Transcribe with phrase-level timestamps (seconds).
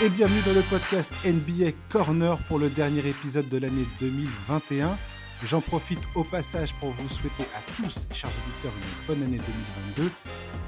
[0.00, 4.96] et bienvenue dans le podcast NBA Corner pour le dernier épisode de l'année 2021.
[5.44, 9.40] J'en profite au passage pour vous souhaiter à tous, chers auditeurs, une bonne année
[9.96, 10.12] 2022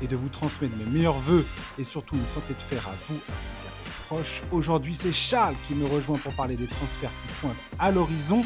[0.02, 1.46] et de vous transmettre mes meilleurs voeux
[1.78, 4.42] et surtout une santé de fer à vous ainsi qu'à vos proches.
[4.50, 8.42] Aujourd'hui, c'est Charles qui me rejoint pour parler des transferts qui pointent à l'horizon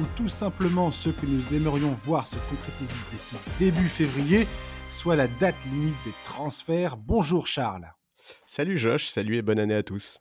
[0.00, 4.48] ou tout simplement ceux que nous aimerions voir se concrétiser d'ici début février,
[4.88, 6.96] soit la date limite des transferts.
[6.96, 7.88] Bonjour Charles.
[8.46, 10.18] Salut Josh, salut et bonne année à tous.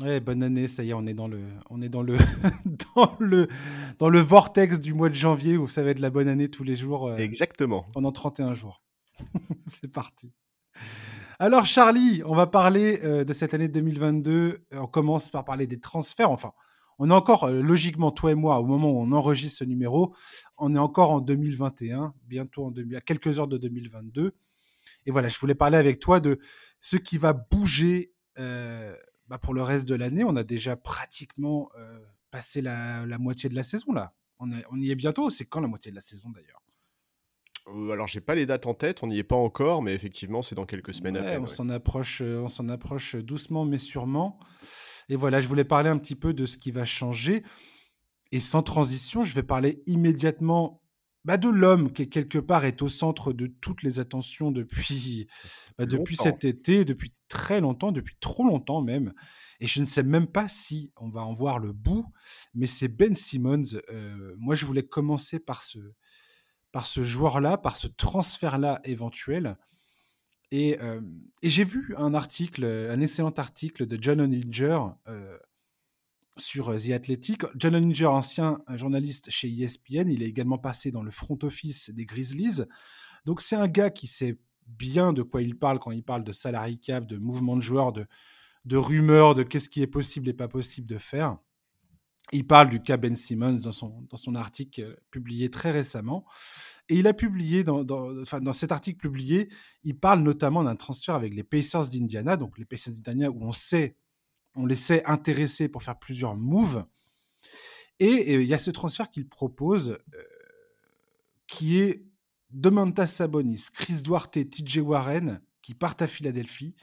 [0.00, 2.16] Ouais, bonne année, ça y est, on est dans le, on est dans le,
[2.94, 3.48] dans le,
[3.98, 6.62] dans le vortex du mois de janvier où ça va être la bonne année tous
[6.62, 7.08] les jours.
[7.08, 7.84] Euh, Exactement.
[7.92, 8.80] Pendant 31 jours.
[9.66, 10.32] C'est parti.
[11.40, 14.66] Alors Charlie, on va parler euh, de cette année 2022.
[14.72, 16.30] On commence par parler des transferts.
[16.30, 16.52] Enfin,
[17.00, 20.14] on est encore, euh, logiquement, toi et moi, au moment où on enregistre ce numéro,
[20.58, 24.32] on est encore en 2021, bientôt en 2000, à quelques heures de 2022.
[25.06, 26.38] Et voilà, je voulais parler avec toi de
[26.78, 28.12] ce qui va bouger
[29.28, 31.98] bah, pour le reste de l'année, on a déjà pratiquement euh,
[32.30, 34.14] passé la, moitié de la saison là.
[34.40, 35.30] On, y est bientôt.
[35.30, 36.62] C'est quand la moitié de la saison d'ailleurs?
[37.66, 40.42] Euh, alors, j'ai pas les dates en tête, on n'y est pas encore, mais effectivement,
[40.42, 41.16] c'est dans quelques semaines.
[41.16, 44.38] on s'en approche, euh, on s'en approche doucement mais sûrement.
[45.08, 47.42] Et voilà, je voulais parler un petit peu de ce qui va changer.
[48.30, 50.82] Et sans transition, je vais parler immédiatement
[51.28, 55.26] bah, de l'homme qui quelque part est au centre de toutes les attentions depuis,
[55.76, 59.12] bah, depuis cet été, depuis très longtemps, depuis trop longtemps même.
[59.60, 62.06] Et je ne sais même pas si on va en voir le bout,
[62.54, 63.78] mais c'est Ben Simmons.
[63.90, 65.78] Euh, moi, je voulais commencer par ce,
[66.72, 69.58] par ce joueur-là, par ce transfert-là éventuel.
[70.50, 71.02] Et, euh,
[71.42, 75.38] et j'ai vu un article, un excellent article de John Oninger euh,
[76.38, 77.42] sur euh, The Athletic.
[77.56, 82.04] John Oninger, ancien journaliste chez ESPN, il est également passé dans le front office des
[82.04, 82.62] Grizzlies.
[83.24, 86.32] Donc c'est un gars qui sait bien de quoi il parle quand il parle de
[86.32, 88.06] salary cap, de mouvement de joueurs, de,
[88.64, 91.38] de rumeurs, de qu'est-ce qui est possible et pas possible de faire.
[92.32, 96.26] Il parle du cas Ben Simmons dans son, dans son article euh, publié très récemment.
[96.90, 99.48] Et il a publié, dans, dans, enfin, dans cet article publié,
[99.82, 103.52] il parle notamment d'un transfert avec les Pacers d'Indiana, donc les Pacers d'Indiana où on
[103.52, 103.96] sait
[104.58, 106.84] on les sait intéressés pour faire plusieurs moves.
[108.00, 110.22] Et il y a ce transfert qu'il propose, euh,
[111.46, 112.04] qui est
[112.50, 116.74] Domantas Sabonis, Chris Duarte, TJ Warren, qui partent à Philadelphie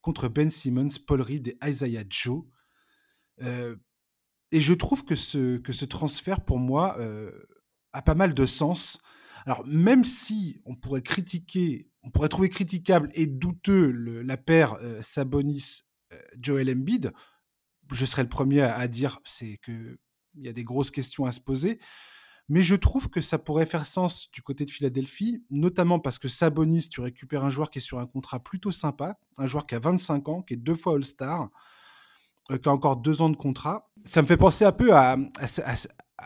[0.00, 2.44] contre Ben Simmons, Paul Reed et Isaiah Joe.
[3.42, 3.76] Euh,
[4.50, 7.30] et je trouve que ce, que ce transfert, pour moi, euh,
[7.92, 9.00] a pas mal de sens.
[9.44, 15.87] Alors, même si on pourrait critiquer, on pourrait trouver critiquable et douteux la paire Sabonis
[16.40, 17.12] Joel Embiid,
[17.92, 19.98] je serais le premier à, dire c'est que
[20.34, 21.78] il y a des grosses questions à se poser.
[22.50, 26.28] Mais je trouve que ça pourrait faire sens du côté de Philadelphie, notamment parce que
[26.28, 29.74] Sabonis, tu récupères un joueur qui est sur un contrat plutôt sympa, un joueur qui
[29.74, 31.50] a 25 ans, qui est deux fois All-Star,
[32.50, 33.90] euh, qui a encore deux ans de contrat.
[34.04, 34.92] Ça me fait penser un peu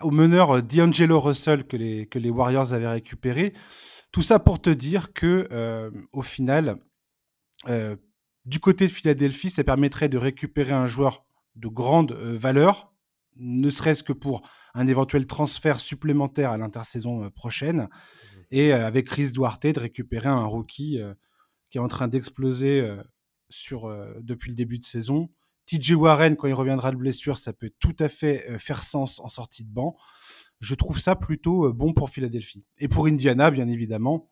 [0.02, 3.52] au meneur euh, D'Angelo Russell que les, que les Warriors avaient récupéré.
[4.12, 6.76] Tout ça pour te dire que, au final,
[8.44, 11.24] du côté de Philadelphie, ça permettrait de récupérer un joueur
[11.56, 12.92] de grande euh, valeur,
[13.36, 14.42] ne serait-ce que pour
[14.74, 17.88] un éventuel transfert supplémentaire à l'intersaison euh, prochaine, mmh
[18.54, 21.00] et euh, avec Chris Duarte de récupérer un rookie
[21.70, 22.86] qui est en train d'exploser
[23.48, 25.30] sur depuis le début de saison.
[25.64, 29.28] TJ Warren, quand il reviendra de blessure, ça peut tout à fait faire sens en
[29.28, 29.96] sortie de banc.
[30.60, 32.66] Je trouve ça plutôt bon pour Philadelphie.
[32.76, 34.28] Et pour Indiana, bien évidemment,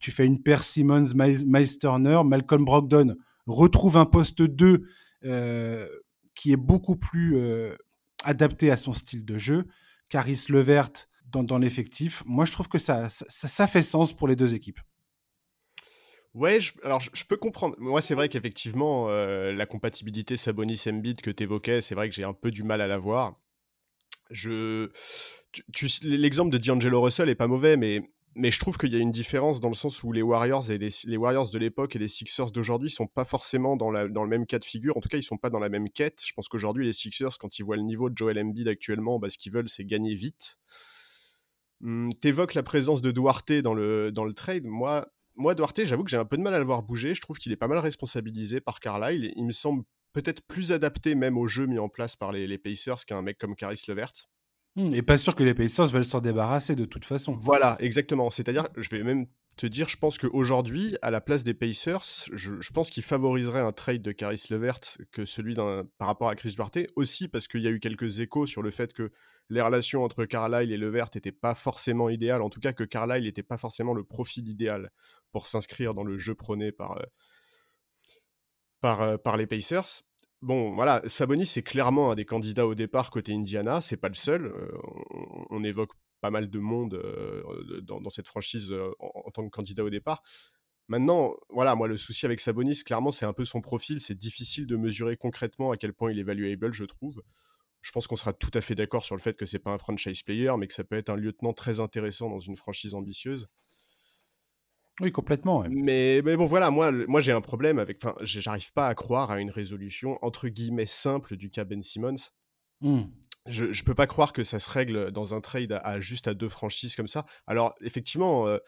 [0.00, 3.16] tu fais une paire Simmons, Miles Turner, Malcolm Brogdon
[3.46, 4.82] retrouve un poste 2
[5.24, 5.88] euh,
[6.34, 7.76] qui est beaucoup plus euh,
[8.24, 9.66] adapté à son style de jeu.
[10.08, 10.90] Caris Levert
[11.26, 12.22] dans, l'effectif.
[12.26, 14.80] Moi, je trouve que ça, ça, fait sens pour les deux équipes.
[16.34, 17.74] Ouais, alors je, peux comprendre.
[17.78, 22.24] Moi, c'est vrai qu'effectivement, euh, la compatibilité Sabonis-Embiid que tu évoquais, c'est vrai que j'ai
[22.24, 23.32] un peu du mal à la voir.
[24.30, 24.90] Je,
[26.02, 28.02] l'exemple de D'Angelo Russell est pas mauvais, mais
[28.34, 31.58] mais je trouve qu'il y a une différence dans le sens où les Warriors de
[31.58, 34.96] l'époque et les Sixers d'aujourd'hui sont pas forcément dans, le même cas de figure.
[34.96, 36.22] En tout cas, ils sont pas dans la même quête.
[36.24, 39.28] Je pense qu'aujourd'hui, les Sixers, quand ils voient le niveau de Joel Embiid actuellement, bah,
[39.28, 40.56] ce qu'ils veulent, c'est gagner vite.
[41.82, 44.64] Hum, T'évoques la présence de Duarte dans le, trade.
[44.64, 47.14] Moi, moi Duarte, j'avoue que j'ai un peu de mal à le voir bouger.
[47.14, 49.32] Je trouve qu'il est pas mal responsabilisé par Carlisle.
[49.36, 49.84] Il me semble
[50.14, 53.36] peut-être plus adapté même au jeu mis en place par les, les Pacers qu'un mec
[53.36, 54.12] comme Caris Levert.
[54.76, 57.32] Mmh, et pas sûr que les Pacers veulent s'en débarrasser de toute façon.
[57.32, 58.30] Voilà, exactement.
[58.30, 59.26] C'est-à-dire, je vais même
[59.56, 63.72] te dire, je pense qu'aujourd'hui, à la place des Pacers, je, pense qu'il favoriserait un
[63.72, 64.80] trade de Caris Levert
[65.10, 68.46] que celui par rapport à Chris Duarte, aussi parce qu'il y a eu quelques échos
[68.46, 69.12] sur le fait que
[69.50, 73.24] les relations entre Carlisle et Levert n'étaient pas forcément idéales, en tout cas que Carlisle
[73.24, 74.90] n'était pas forcément le profil idéal
[75.32, 77.04] pour s'inscrire dans le jeu prôné par, euh,
[78.80, 80.02] par, euh, par les Pacers.
[80.42, 83.80] Bon, voilà, Sabonis c'est clairement un des candidats au départ côté Indiana.
[83.80, 84.52] C'est pas le seul.
[85.50, 87.02] on, évoque pas mal de monde
[87.82, 90.22] dans, cette franchise en, tant que candidat au départ.
[90.88, 94.00] Maintenant, voilà, moi, le souci avec Sabonis, clairement, c'est un peu son profil.
[94.00, 97.22] C'est difficile de mesurer concrètement à quel point il est valuable, je trouve.
[97.80, 99.78] Je pense qu'on sera tout à fait d'accord sur le fait que c'est pas un
[99.78, 103.48] franchise player, mais que ça peut être un lieutenant très intéressant dans une franchise ambitieuse.
[105.00, 105.64] Oui, complètement.
[105.70, 107.98] Mais, mais, bon, voilà, moi, moi j'ai un problème avec.
[108.04, 112.30] Enfin, j'arrive pas à croire à une résolution entre guillemets simple du cas Ben Simmons.
[112.82, 113.02] Mmh.
[113.46, 116.34] Je, ne peux pas croire que ça se règle dans un trade à, juste à
[116.34, 117.24] deux franchises comme ça.
[117.46, 118.58] Alors, effectivement, euh,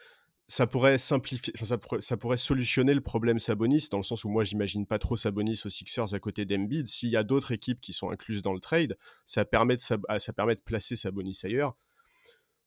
[0.47, 4.29] ça pourrait simplifier, ça pourrait, ça pourrait, solutionner le problème Sabonis, dans le sens où
[4.29, 6.87] moi, j'imagine pas trop Sabonis aux Sixers à côté d'Embiid.
[6.87, 10.33] S'il y a d'autres équipes qui sont incluses dans le trade, ça permet de, ça
[10.35, 11.77] permet de placer Sabonis ailleurs.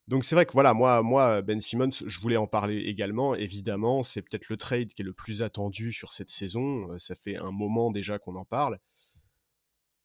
[0.09, 3.35] Donc c'est vrai que voilà, moi, Ben Simmons, je voulais en parler également.
[3.35, 6.91] Évidemment, c'est peut-être le trade qui est le plus attendu sur cette saison.
[6.91, 8.79] Euh, ça fait un moment déjà qu'on en parle.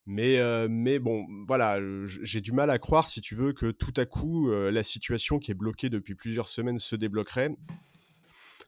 [0.05, 0.67] Mais, euh,
[0.99, 4.69] bon, voilà, j'ai du mal à croire, si tu veux, que tout à coup, euh,
[4.69, 7.55] la situation qui est bloquée depuis plusieurs semaines se débloquerait.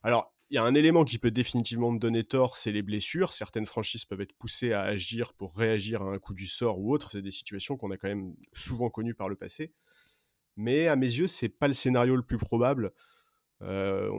[0.04, 3.34] Alors, il y a un élément qui peut définitivement me donner tort, c'est les blessures.
[3.34, 6.94] Certaines franchises peuvent être poussées à agir pour réagir à un coup du sort ou
[6.94, 7.12] autre.
[7.12, 9.74] C'est des situations qu'on a quand même souvent connues par le passé.
[10.58, 12.92] Mais à mes yeux, c'est pas le scénario le plus probable.
[13.62, 14.10] Euh,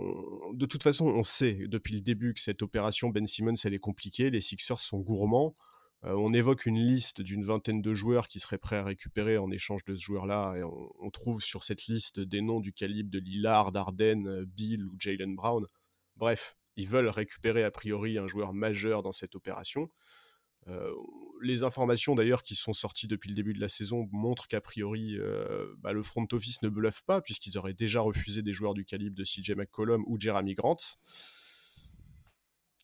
[0.55, 3.79] de toute façon, on sait depuis le début que cette opération Ben Simmons, elle est
[3.79, 4.31] compliquée.
[4.31, 5.57] Les Sixers sont gourmands.
[6.05, 9.51] Euh, on évoque une liste d'une vingtaine de joueurs qui seraient prêts à récupérer en
[9.51, 13.19] échange de ce joueur-là, et on, trouve sur cette liste des noms du calibre de
[13.19, 15.67] Lillard, Arden, euh, Bill ou Jalen Brown.
[16.17, 19.91] Bref, ils veulent récupérer a priori un joueur majeur dans cette opération.
[20.69, 20.91] Euh,
[21.43, 25.19] les informations d'ailleurs qui sont sorties depuis le début de la saison montrent qu'a priori
[25.79, 29.15] bah, le front office ne bluffe pas puisqu'ils auraient déjà refusé des joueurs du calibre
[29.15, 30.79] de CJ McCollum ou Jeremy Grant.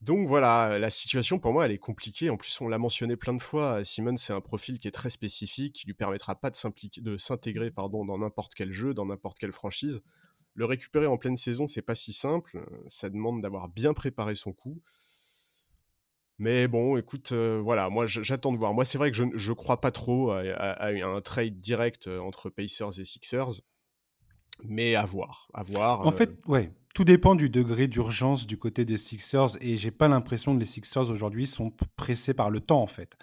[0.02, 2.28] Donc voilà, la situation pour moi elle est compliquée.
[2.28, 3.84] En plus, on l'a mentionné plein de fois.
[3.84, 8.04] Simon, c'est un profil qui est très spécifique, qui lui permettra pas de s'intégrer pardon
[8.04, 10.02] dans n'importe quel jeu, dans n'importe quelle franchise.
[10.54, 12.66] Le récupérer en pleine saison, c'est pas si simple.
[12.88, 14.82] Ça demande d'avoir bien préparé son coup.
[16.38, 18.74] Mais bon, écoute, euh, voilà, moi j'attends de voir.
[18.74, 22.50] Moi, c'est vrai que je ne crois pas trop à, un trade direct euh, entre
[22.50, 23.60] Pacers et Sixers,
[24.64, 26.06] mais à voir, à voir.
[26.06, 26.50] En fait, euh.
[26.52, 30.60] ouais, tout dépend du degré d'urgence du côté des Sixers et j'ai pas l'impression que
[30.60, 33.16] les Sixers aujourd'hui sont pressés par le temps en fait.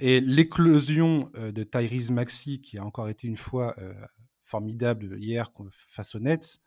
[0.00, 3.76] Et l'éclosion euh, de Tyrese Maxi qui a encore été une fois
[4.44, 5.50] formidable hier
[5.88, 6.60] face aux Nets,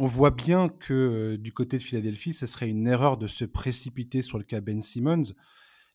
[0.00, 3.44] on voit bien que euh, du côté de Philadelphie, ce serait une erreur de se
[3.44, 5.34] précipiter sur le cas Ben Simmons.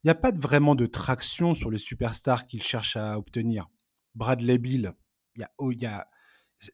[0.03, 3.67] Il n'y a pas vraiment de traction sur les superstars qu'il cherche à obtenir.
[4.13, 4.93] Bradley Bill,
[5.41, 6.05] a, oh, a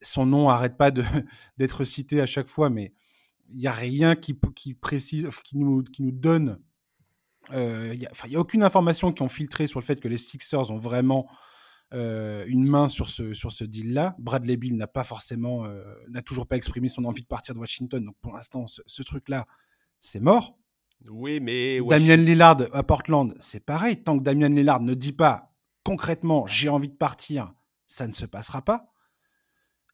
[0.02, 0.90] son nom arrête pas
[1.56, 2.92] d'être cité à chaque fois, mais
[3.48, 4.34] il n'y a rien qui,
[4.74, 5.82] précise, qui nous,
[6.12, 6.60] donne.
[7.52, 10.70] Euh, il n'y a, aucune information qui ont filtré sur le fait que les Sixers
[10.70, 11.26] ont vraiment
[11.94, 14.16] euh, une main sur ce, sur ce deal-là.
[14.18, 17.60] Bradley Bill n'a pas forcément, euh, n'a toujours pas exprimé son envie de partir de
[17.60, 18.04] Washington.
[18.04, 19.46] Donc pour l'instant, ce, truc-là,
[20.00, 20.58] c'est mort.
[21.08, 21.80] Oui, mais.
[21.80, 24.02] Damien Lillard à Portland, c'est pareil.
[24.02, 25.52] Tant que Damien Lillard ne dit pas
[25.84, 27.52] concrètement j'ai envie de partir,
[27.86, 28.92] ça ne se passera pas.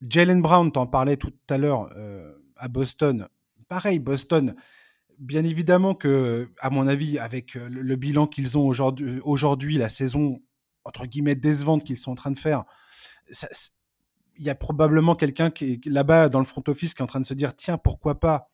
[0.06, 3.27] Jalen Brown, t'en parlais tout à l'heure euh, à Boston.
[3.69, 4.55] Pareil, Boston,
[5.19, 10.40] bien évidemment que, à mon avis, avec le, bilan qu'ils ont aujourd'hui, aujourd'hui, la saison
[10.88, 12.64] entre guillemets décevante qu'ils sont en train de faire,
[14.37, 17.21] il y a probablement quelqu'un qui là-bas dans le front office qui est en train
[17.21, 18.50] de se dire tiens pourquoi pas,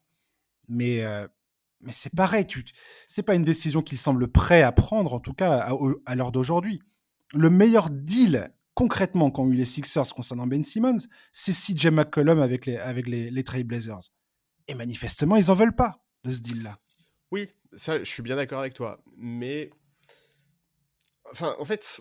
[0.68, 1.26] mais euh,
[1.80, 2.64] mais c'est pareil, tu,
[3.08, 5.68] c'est pas une décision qu'ils semblent prêts à prendre en tout cas
[6.06, 6.82] à, l'heure d'aujourd'hui.
[7.32, 12.66] Le meilleur deal concrètement qu'ont eu les Sixers concernant Ben Simmons, c'est CJ McCollum avec
[12.66, 14.10] les, avec les, les Trailblazers.
[14.66, 16.78] Et manifestement, ils n'en veulent pas de ce deal-là.
[17.30, 19.00] Oui, ça, je suis bien d'accord avec toi.
[19.16, 19.70] Mais.
[21.30, 22.00] Enfin, en fait,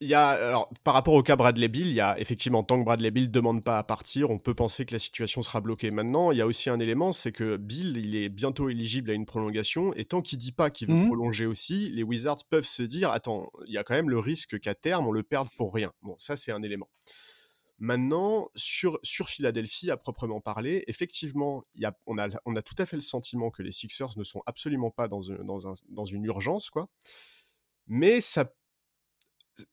[0.00, 2.78] il y a, alors, par rapport au cas Bradley Bill, il y a effectivement, tant
[2.80, 5.60] que Bradley Bill ne demande pas à partir, on peut penser que la situation sera
[5.60, 5.90] bloquée.
[5.90, 9.14] Maintenant, il y a aussi un élément, c'est que Bill, il est bientôt éligible à
[9.14, 12.66] une prolongation, et tant qu'il dit pas qu'il veut mmh prolonger aussi, les Wizards peuvent
[12.66, 15.48] se dire, attends, il y a quand même le risque qu'à terme, on le perde
[15.56, 15.92] pour rien.
[16.02, 16.88] Bon, ça, c'est un élément.
[17.78, 22.76] Maintenant, sur, sur Philadelphie, à proprement parler, effectivement, y a, on, a, on a tout
[22.78, 26.04] à fait le sentiment que les Sixers ne sont absolument pas dans, dans, un, dans
[26.04, 26.88] une urgence, quoi.
[27.86, 28.50] Mais ça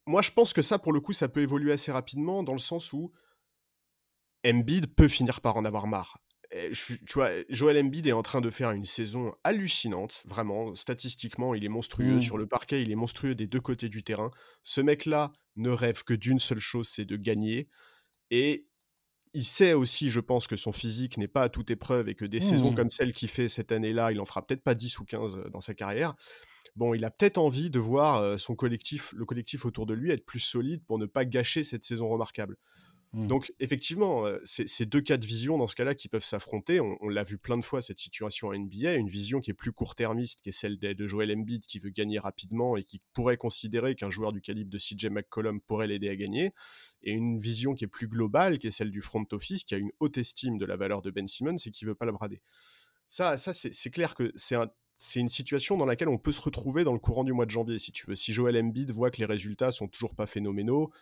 [0.06, 2.58] moi, je pense que ça, pour le coup, ça peut évoluer assez rapidement dans le
[2.58, 3.12] sens où
[4.46, 6.18] Embiid peut finir par en avoir marre.
[6.76, 10.74] tu vois, Joel Embiid est en train de faire une saison hallucinante, vraiment.
[10.74, 12.16] Statistiquement, il est monstrueux.
[12.16, 12.20] Mmh.
[12.20, 14.30] Sur le parquet, il est monstrueux des deux côtés du terrain.
[14.62, 17.68] Ce mec-là ne rêve que d'une seule chose, c'est de gagner.
[18.30, 18.64] Et
[19.34, 22.24] il sait aussi, je pense, que son physique n'est pas à toute épreuve et que
[22.24, 22.76] des saisons mmh.
[22.76, 25.60] comme celle qu'il fait cette année-là, il en fera peut-être pas 10 ou 15 dans
[25.60, 26.14] sa carrière.
[26.76, 30.24] Bon, il a peut-être envie de voir son collectif, le collectif autour de lui être
[30.24, 32.56] plus solide pour ne pas gâcher cette saison remarquable.
[33.14, 33.26] Mmh.
[33.26, 36.80] Donc, effectivement, c'est deux cas de vision dans ce cas-là qui peuvent s'affronter.
[36.80, 38.94] On, l'a vu plein de fois, cette situation en NBA.
[38.94, 41.90] Une vision qui est plus court-termiste, qui est celle de, de, Joel Embiid, qui veut
[41.90, 46.08] gagner rapidement et qui pourrait considérer qu'un joueur du calibre de CJ McCollum pourrait l'aider
[46.08, 46.54] à gagner.
[47.02, 49.78] Et une vision qui est plus globale, qui est celle du front office, qui a
[49.78, 52.40] une haute estime de la valeur de Ben Simmons et qui veut pas le brader.
[53.08, 54.70] Ça, ça c'est clair que c'est un,
[55.02, 57.50] c'est une situation dans laquelle on peut se retrouver dans le courant du mois de
[57.50, 58.14] janvier, si tu veux.
[58.14, 60.92] Si Joel Embiid voit que les résultats sont toujours pas phénoménaux,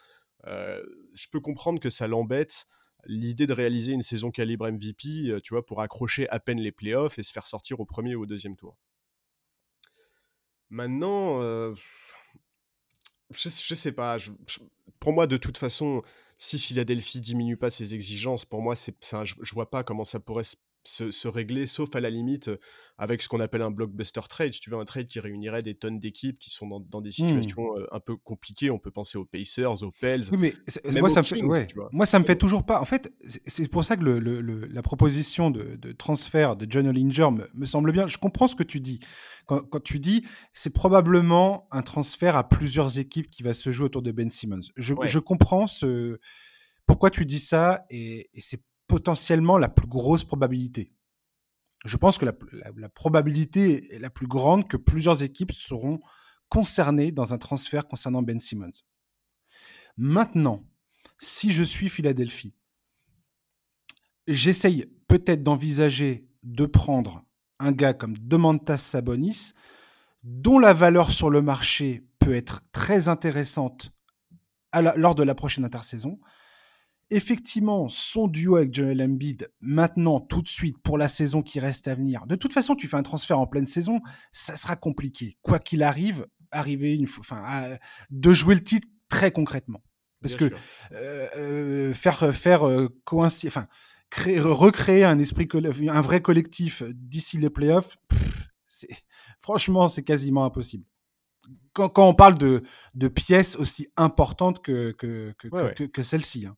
[0.46, 2.66] euh, je peux comprendre que ça l'embête
[3.04, 6.72] l'idée de réaliser une saison calibre MVP, euh, tu vois, pour accrocher à peine les
[6.72, 8.78] playoffs et se faire sortir au premier ou au deuxième tour.
[10.70, 11.74] Maintenant, euh,
[13.34, 14.16] je, je, sais pas.
[14.98, 16.02] pour moi, de toute façon,
[16.38, 20.20] si Philadelphie diminue pas ses exigences, pour moi, c'est, je, je vois pas comment ça
[20.20, 22.50] pourrait se se, régler, sauf à la limite
[22.98, 24.52] avec ce qu'on appelle un blockbuster trade.
[24.52, 27.12] Si tu veux, un trade qui réunirait des tonnes d'équipes qui sont dans, des mmh.
[27.12, 28.70] situations un peu compliquées.
[28.70, 30.24] On peut penser aux Pacers, aux Pels.
[30.32, 30.54] Oui,
[30.92, 31.40] mais moi, ça me fait,
[31.92, 32.78] moi, ça me fait toujours pas.
[32.78, 33.10] En fait,
[33.46, 38.06] c'est pour ça que le, la proposition de, transfert de John Ollinger me, semble bien.
[38.06, 39.00] Je comprends ce que tu dis.
[39.46, 44.02] Quand, tu dis, c'est probablement un transfert à plusieurs équipes qui va se jouer autour
[44.02, 44.60] de Ben Simmons.
[44.76, 46.18] Je, je comprends ce
[46.86, 50.92] pourquoi tu dis ça et, et c'est potentiellement la plus grosse probabilité.
[51.84, 56.00] Je pense que la, probabilité est la plus grande que plusieurs équipes seront
[56.48, 58.82] concernées dans un transfert concernant Ben Simmons.
[59.96, 60.64] Maintenant,
[61.18, 62.52] si je suis Philadelphie,
[64.26, 67.24] j'essaye peut-être d'envisager de prendre
[67.60, 69.52] un gars comme Domantas Sabonis,
[70.24, 73.92] dont la valeur sur le marché peut être très intéressante
[74.96, 76.18] lors de la prochaine intersaison,
[77.10, 81.88] effectivement, son duo avec Joel Embiid, maintenant, tout de suite, pour la saison qui reste
[81.88, 84.00] à venir, de toute façon, tu fais un transfert en pleine saison,
[84.32, 85.36] ça sera compliqué.
[85.42, 87.76] Quoi qu'il arrive, arriver une enfin,
[88.10, 89.82] de jouer le titre très concrètement.
[90.22, 90.52] Parce que
[90.92, 93.66] euh, euh, faire, faire euh, coïncider, enfin,
[94.10, 95.48] créer, recréer un esprit,
[95.88, 97.96] un vrai collectif d'ici les playoffs,
[99.40, 100.84] franchement, c'est quasiment impossible.
[101.72, 102.62] Quand, quand, on parle de,
[102.94, 106.46] de pièces aussi importantes que, que, que, que celle-ci.
[106.46, 106.56] Hein.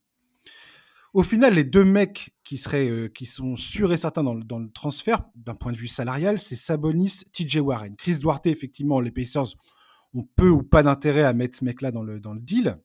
[1.12, 5.54] Au final, les deux mecs qui euh, sont sûrs et certains dans le, transfert, d'un
[5.54, 7.96] point de vue salarial, c'est Sabonis, TJ Warren.
[7.96, 9.54] Chris Duarte, effectivement, les Pacers
[10.14, 12.78] ont peu ou pas d'intérêt à mettre ce mec-là dans le, deal.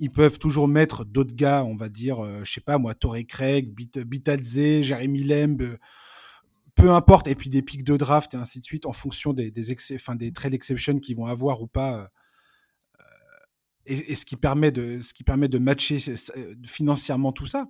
[0.00, 2.94] Ils peuvent toujours mettre d'autres gars, on va dire, je euh, je sais pas moi,
[2.94, 5.78] Torrey Craig, Bitadze, Jeremy Lemb, euh,
[6.74, 9.50] peu importe, et puis des pics de draft et ainsi de suite en fonction des,
[9.50, 9.74] des,
[10.16, 12.10] des trade exceptions qu'ils vont avoir ou pas
[13.86, 15.98] et, ce, qui permet de, ce qui permet de matcher
[16.64, 17.68] financièrement tout ça.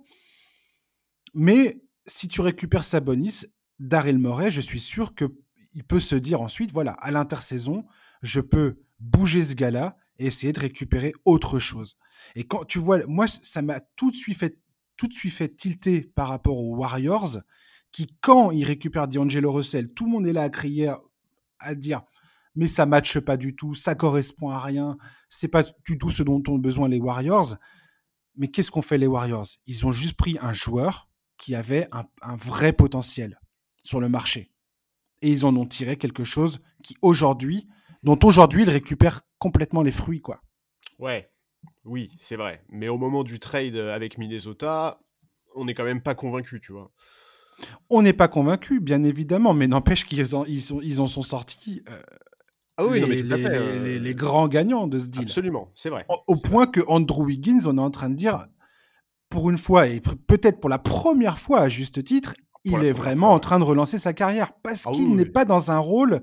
[1.34, 3.46] Mais si tu récupères Sabonis,
[3.78, 7.84] Daryl Morey, je suis sûr qu'il peut se dire ensuite, voilà, à l'intersaison,
[8.22, 11.96] je peux bouger ce gars-là et essayer de récupérer autre chose.
[12.36, 14.58] Et quand tu vois, moi, ça m'a tout de suite fait,
[14.96, 17.38] tout de suite fait tilter par rapport aux Warriors,
[17.90, 20.92] qui, quand ils récupèrent D'Angelo Russell, tout le monde est là à crier,
[21.58, 22.02] à dire,
[22.54, 24.96] mais ça matche pas du tout, ça correspond à rien,
[25.28, 27.56] c'est pas du tout ce dont ont besoin les Warriors.
[28.36, 29.46] Mais qu'est-ce qu'ont fait les Warriors?
[29.66, 33.40] Ils ont juste pris un joueur qui avait un, vrai potentiel
[33.82, 34.52] sur le marché.
[35.22, 37.68] Et ils en ont tiré quelque chose qui aujourd'hui,
[38.02, 40.42] dont aujourd'hui ils récupèrent complètement les fruits, quoi.
[40.98, 41.30] Ouais,
[41.84, 42.62] oui, c'est vrai.
[42.68, 45.00] Mais au moment du trade avec Minnesota,
[45.54, 46.92] on n'est quand même pas convaincu, tu vois.
[47.88, 52.02] On n'est pas convaincu, bien évidemment, mais n'empêche qu'ils en, ils, en sont sortis euh,
[52.76, 55.22] ah oui, les, euh, les, grands gagnants de ce deal.
[55.22, 56.04] Absolument, c'est vrai.
[56.08, 58.46] Au, point que Andrew Wiggins, on est en train de dire,
[59.28, 63.32] pour une fois, et peut-être pour la première fois à juste titre, il est vraiment
[63.32, 66.20] en train de relancer sa carrière parce ah qu'il n'est pas dans un rôle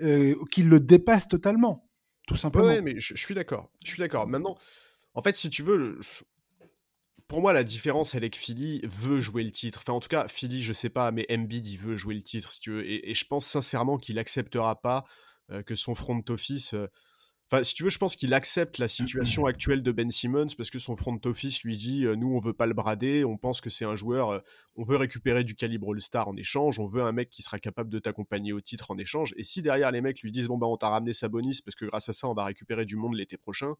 [0.00, 1.90] euh, qui le dépasse totalement,
[2.26, 2.68] tout simplement.
[2.68, 3.70] Oui, mais je, suis d'accord.
[3.84, 4.26] Je suis d'accord.
[4.26, 4.56] Maintenant,
[5.12, 6.00] en fait, si tu veux,
[7.28, 9.80] pour moi, la différence, elle est que Philly veut jouer le titre.
[9.82, 12.50] Enfin, en tout cas, Philly, je sais pas, mais Embiid, il veut jouer le titre,
[12.50, 12.86] si tu veux.
[12.86, 15.04] Et, et je pense sincèrement qu'il acceptera pas
[15.66, 16.74] que son front office.
[16.74, 16.86] Euh,
[17.50, 20.70] enfin, si tu veux, je pense qu'il accepte la situation actuelle de Ben Simmons parce
[20.70, 23.60] que son front office lui dit euh, nous, on veut pas le brader, on pense
[23.60, 24.42] que c'est un joueur,
[24.76, 27.90] on veut récupérer du calibre All-Star en échange, on veut un mec qui sera capable
[27.90, 29.34] de t'accompagner au titre en échange.
[29.36, 31.84] Et si derrière les mecs lui disent bon, bah, on t'a ramené Sabonis parce que
[31.84, 33.74] grâce à ça, on va récupérer du monde l'été prochain.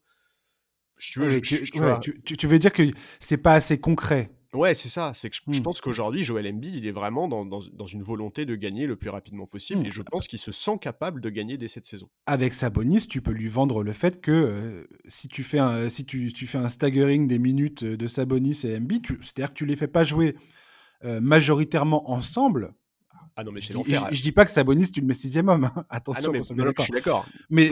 [0.99, 2.83] tu, veux, tu, veux dire que
[3.19, 4.31] c'est pas assez concret?
[4.53, 5.13] Ouais, c'est ça.
[5.15, 5.63] C'est que je, mmh.
[5.63, 9.09] pense qu'aujourd'hui, Joel Embiid, il est vraiment dans, dans, une volonté de gagner le plus
[9.09, 9.81] rapidement possible.
[9.81, 9.85] Mmh.
[9.87, 12.07] Et je pense qu'il se sent capable de gagner dès cette saison.
[12.27, 16.05] Avec Sabonis, tu peux lui vendre le fait que euh, si, tu fais, un, si
[16.05, 19.75] tu, tu, fais un staggering des minutes de Sabonis et Embiid, c'est-à-dire que tu les
[19.75, 20.35] fais pas jouer
[21.03, 22.75] euh, majoritairement ensemble,
[23.35, 24.07] Ah non, mais c'est Je, l'enfer.
[24.11, 25.63] je- je dis pas que Sabonis, tu le mets sixième homme.
[25.65, 25.73] hein.
[25.89, 27.25] Ah Attention, non, mais non, je suis d'accord.
[27.49, 27.71] Mais,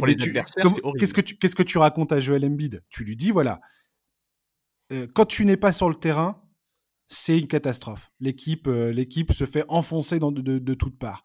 [0.98, 2.84] qu'est-ce que tu qu'est-ce que tu racontes à Joel Embiid?
[2.90, 3.62] Tu lui dis voilà,
[4.92, 6.42] euh, quand tu n'es pas sur le terrain,
[7.12, 8.10] c'est une catastrophe.
[8.22, 11.24] L'équipe euh, se fait enfoncer de, toutes parts.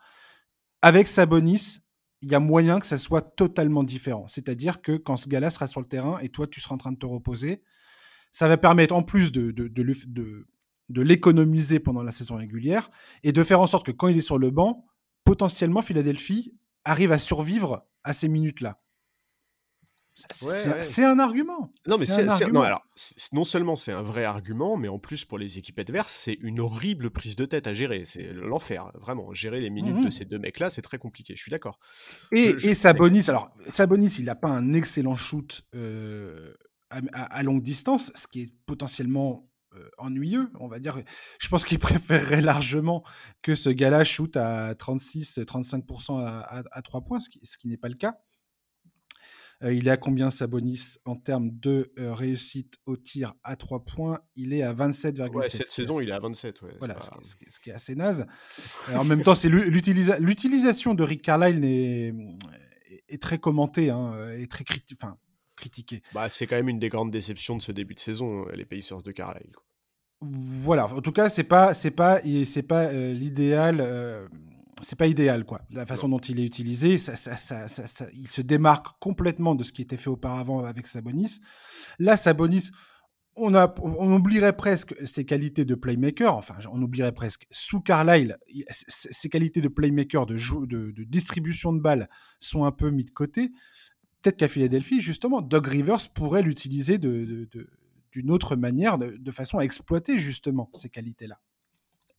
[0.82, 1.78] Avec Sabonis,
[2.22, 4.26] il y a moyen que ça soit totalement différent.
[4.26, 6.90] C'est-à-dire que quand ce gars-là sera sur le terrain et toi tu seras en train
[6.90, 7.62] de te reposer,
[8.32, 12.90] ça va permettre en plus de- de l'économiser pendant la saison régulière
[13.22, 14.86] et de faire en sorte que quand il est sur le banc,
[15.22, 16.52] potentiellement Philadelphie
[16.84, 18.80] arrive à survivre à ces minutes-là.
[20.30, 20.82] C'est Ouais, un- ouais.
[20.82, 21.70] c'est un argument.
[21.86, 22.82] Non, mais C'est non, alors,
[23.32, 26.58] non seulement c'est un vrai argument, mais en plus pour les équipes adverses, c'est une
[26.58, 28.04] horrible prise de tête à gérer.
[28.06, 29.34] C'est l'enfer, vraiment.
[29.34, 31.34] Gérer les minutes de ces deux mecs-là, c'est très compliqué.
[31.36, 31.78] Je suis d'accord.
[32.32, 36.54] Et, Je- je- et Sabonis, alors Sabonis, il n'a pas un excellent shoot euh,
[36.88, 40.96] à, à- à longue distance, ce qui est potentiellement euh, ennuyeux, on va dire.
[41.38, 41.78] Je pense qu'il
[42.36, 43.04] préférerait largement
[43.42, 47.68] que ce gars-là shoot à 36-35% à, à, à 3 points, ce qui, ce qui
[47.68, 48.14] n'est pas le cas.
[49.62, 53.84] Euh, il est à combien Sabonis en termes de euh, réussite au tir à 3
[53.84, 54.20] points?
[54.36, 55.30] Il est à 27,7.
[55.34, 56.60] Ouais, cette saison, il est à 27.
[56.62, 58.26] Ouais, voilà, ce, qui est, ce qui est- ce qui est assez naze.
[58.90, 62.12] Euh, en même temps, c'est l'u- l'utilisa- l'utilisation de Rick Carlisle est,
[63.08, 65.16] est très commentée, hein, et très criti- enfin,
[65.56, 66.02] critiquée.
[66.12, 69.00] Bah, c'est quand même une des grandes déceptions de ce début de saison, les Pacers
[69.02, 69.52] de Carlisle.
[69.54, 69.62] quoi.
[70.20, 70.86] Voilà.
[70.94, 73.78] En tout cas, c'est pas, c'est pas, c'est pas euh, l'idéal.
[73.80, 74.26] euh,
[74.82, 75.60] c'est pas idéal, quoi.
[75.70, 79.54] La façon dont il est utilisé, ça, ça- ça- ça- ça- il se démarque complètement
[79.54, 81.40] de ce qui était fait auparavant avec Sabonis.
[81.98, 82.70] Là, Sabonis,
[83.36, 86.34] on, a, on oublierait presque ses qualités de playmaker.
[86.34, 88.38] Enfin, on oublierait presque sous Carlisle,
[88.88, 93.10] ses qualités de playmaker, de, de, de distribution de balles sont un peu mis de
[93.10, 93.50] côté.
[94.22, 97.70] Peut-être qu'à Philadelphie, justement, Doug Rivers pourrait l'utiliser de, de- de-
[98.12, 101.38] d'une autre manière, de, de façon à exploiter justement ces qualités-là.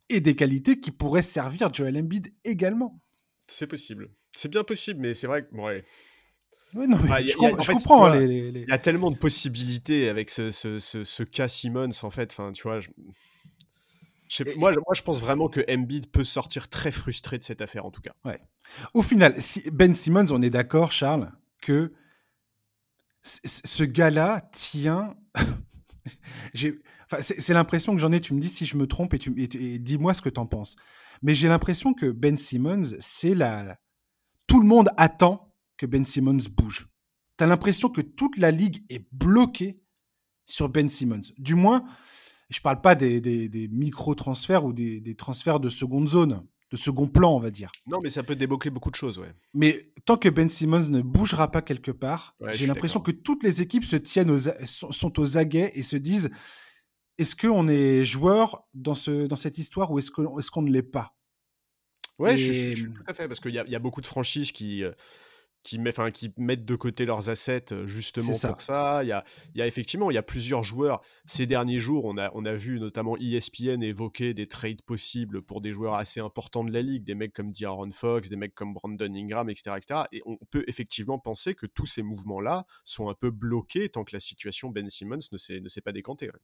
[0.10, 3.02] Et des qualités qui pourraient servir Joel Embiid également.
[3.48, 4.10] C'est possible.
[4.36, 5.56] C'est bien possible, mais c'est vrai que.
[5.56, 5.84] Ouais.
[6.76, 8.62] Oui, non, mais Ah, je, y a- com- en je fait, comprends les, les- les-
[8.62, 12.32] Il y a tellement de possibilités avec ce, ce, ce, ce cas Simmons, en fait.
[12.34, 12.80] Enfin, tu vois.
[12.82, 12.90] je-
[14.30, 17.44] je sais- moi, je- moi, je pense vraiment que Embiid peut sortir très frustré de
[17.44, 18.14] cette affaire, en tout cas.
[18.94, 21.94] Au final, si Ben Simmons, on est d'accord, Charles, que
[23.24, 25.16] ce gars-là tient.
[27.10, 28.20] Enfin, c'est l'impression que j'en ai.
[28.20, 30.40] Tu me dis si je me trompe et, tu, et, et dis-moi ce que tu
[30.40, 30.76] en penses.
[31.22, 33.78] Mais j'ai l'impression que Ben Simmons, c'est la.
[34.48, 36.88] Tout le monde attend que Ben Simmons bouge.
[37.38, 39.80] Tu as l'impression que toute la ligue est bloquée
[40.46, 41.22] sur Ben Simmons.
[41.38, 41.86] Du moins,
[42.50, 46.78] je parle pas des, des- des micro-transferts ou des, des transferts de seconde zone, de
[46.78, 47.72] second plan, on va dire.
[47.86, 49.34] Non, mais ça peut débloquer beaucoup de choses, ouais.
[49.54, 53.44] Mais tant que Ben Simmons ne bougera pas quelque part, Ouais, j'ai l'impression que toutes
[53.44, 56.30] les équipes se tiennent aux sont aux aguets et se disent
[57.18, 60.72] est-ce qu'on est joueur dans, ce, dans cette histoire ou est-ce qu'on est qu'on ne
[60.72, 61.16] l'est pas?
[62.20, 64.02] Ouais, je, je- Et- je suis tout à fait, parce qu'il y y a beaucoup
[64.02, 64.92] de franchises qui, euh,
[65.64, 68.48] qui, met- enfin, qui mettent de côté leurs assets euh, justement ça.
[68.50, 69.04] pour ça.
[69.04, 71.02] Il y a, il y a effectivement, il y a plusieurs joueurs.
[71.26, 75.62] Ces derniers jours, on a, on a vu notamment ESPN évoquer des trades possibles pour
[75.62, 78.74] des joueurs assez importants de la ligue, des mecs comme D'Aaron Fox, des mecs comme
[78.74, 80.02] Brandon Ingram, etc., etc.
[80.12, 84.16] Et on peut effectivement penser que tous ces mouvements-là sont un peu bloqués tant que
[84.16, 86.28] la situation Ben Simmons ne s'est, ne s'est pas décantée.
[86.28, 86.40] ouais.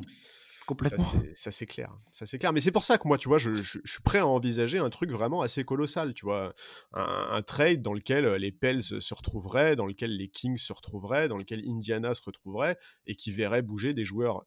[0.00, 1.04] Ça, Complètement.
[1.34, 1.96] Ça, c'est clair.
[2.10, 2.52] Ça, c'est clair.
[2.52, 4.78] Mais c'est pour ça que moi, tu vois, je, je- je suis prêt à envisager
[4.78, 6.54] un truc vraiment assez colossal, tu vois.
[6.92, 10.72] Un, un trade dans lequel euh, les Pels se retrouveraient, dans lequel les Kings se
[10.72, 14.44] retrouveraient, dans lequel Indiana se retrouverait, et qui verrait bouger des joueurs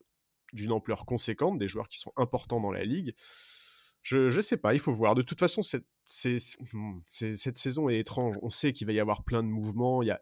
[0.51, 3.13] d'une ampleur conséquente, des joueurs qui sont importants dans la ligue.
[4.01, 5.15] Je, je sais pas, il faut voir.
[5.15, 5.85] De toute façon, cette,
[6.73, 8.35] hmm, cette saison est étrange.
[8.41, 10.01] On sait qu'il va y avoir plein de mouvements.
[10.01, 10.19] Il y a,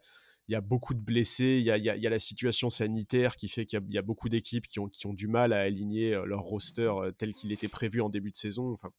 [0.48, 1.58] il y a beaucoup de blessés.
[1.58, 3.78] Il y a, il y a- il y a la situation sanitaire qui fait qu'il
[3.78, 6.14] y a, il y a beaucoup d'équipes qui ont, qui ont du mal à aligner
[6.14, 8.72] euh, leur roster euh, tel qu'il était prévu en début de saison.
[8.72, 8.90] Enfin,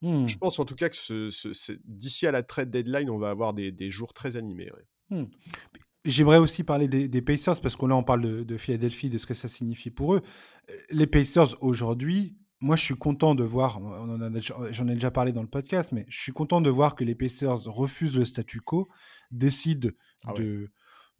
[0.00, 3.10] Hmm, je pense en tout cas que ce- ce- ce- d'ici à la trade deadline,
[3.10, 4.70] on va avoir des, des jours très animés.
[5.10, 5.26] ouais.
[6.04, 9.18] J'aimerais aussi parler des, des Pacers parce que là, on parle de, de Philadelphie, de
[9.18, 10.22] ce que ça signifie pour eux.
[10.70, 13.80] Euh, Les Pacers aujourd'hui, moi, je suis content de voir,
[14.70, 17.14] j'en ai déjà parlé dans le podcast, mais je suis content de voir que les
[17.14, 18.88] Pacers refusent le statu quo,
[19.32, 19.90] décident
[20.24, 20.36] Ah ouais.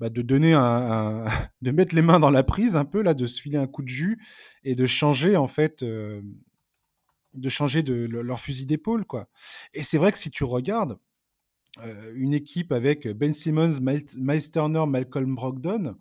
[0.01, 1.25] De, bah, de donner un,
[1.63, 3.83] de mettre les mains dans la prise un peu là, de se filer un coup
[3.83, 4.19] de jus
[4.65, 6.23] et de changer en fait, euh,
[7.35, 9.29] de changer de le- leur fusil d'épaule quoi.
[9.75, 10.99] Et c'est vrai que si tu regardes
[11.81, 15.97] euh, une équipe avec Ben Simmons, Miles, Turner, Malcolm Brogdon,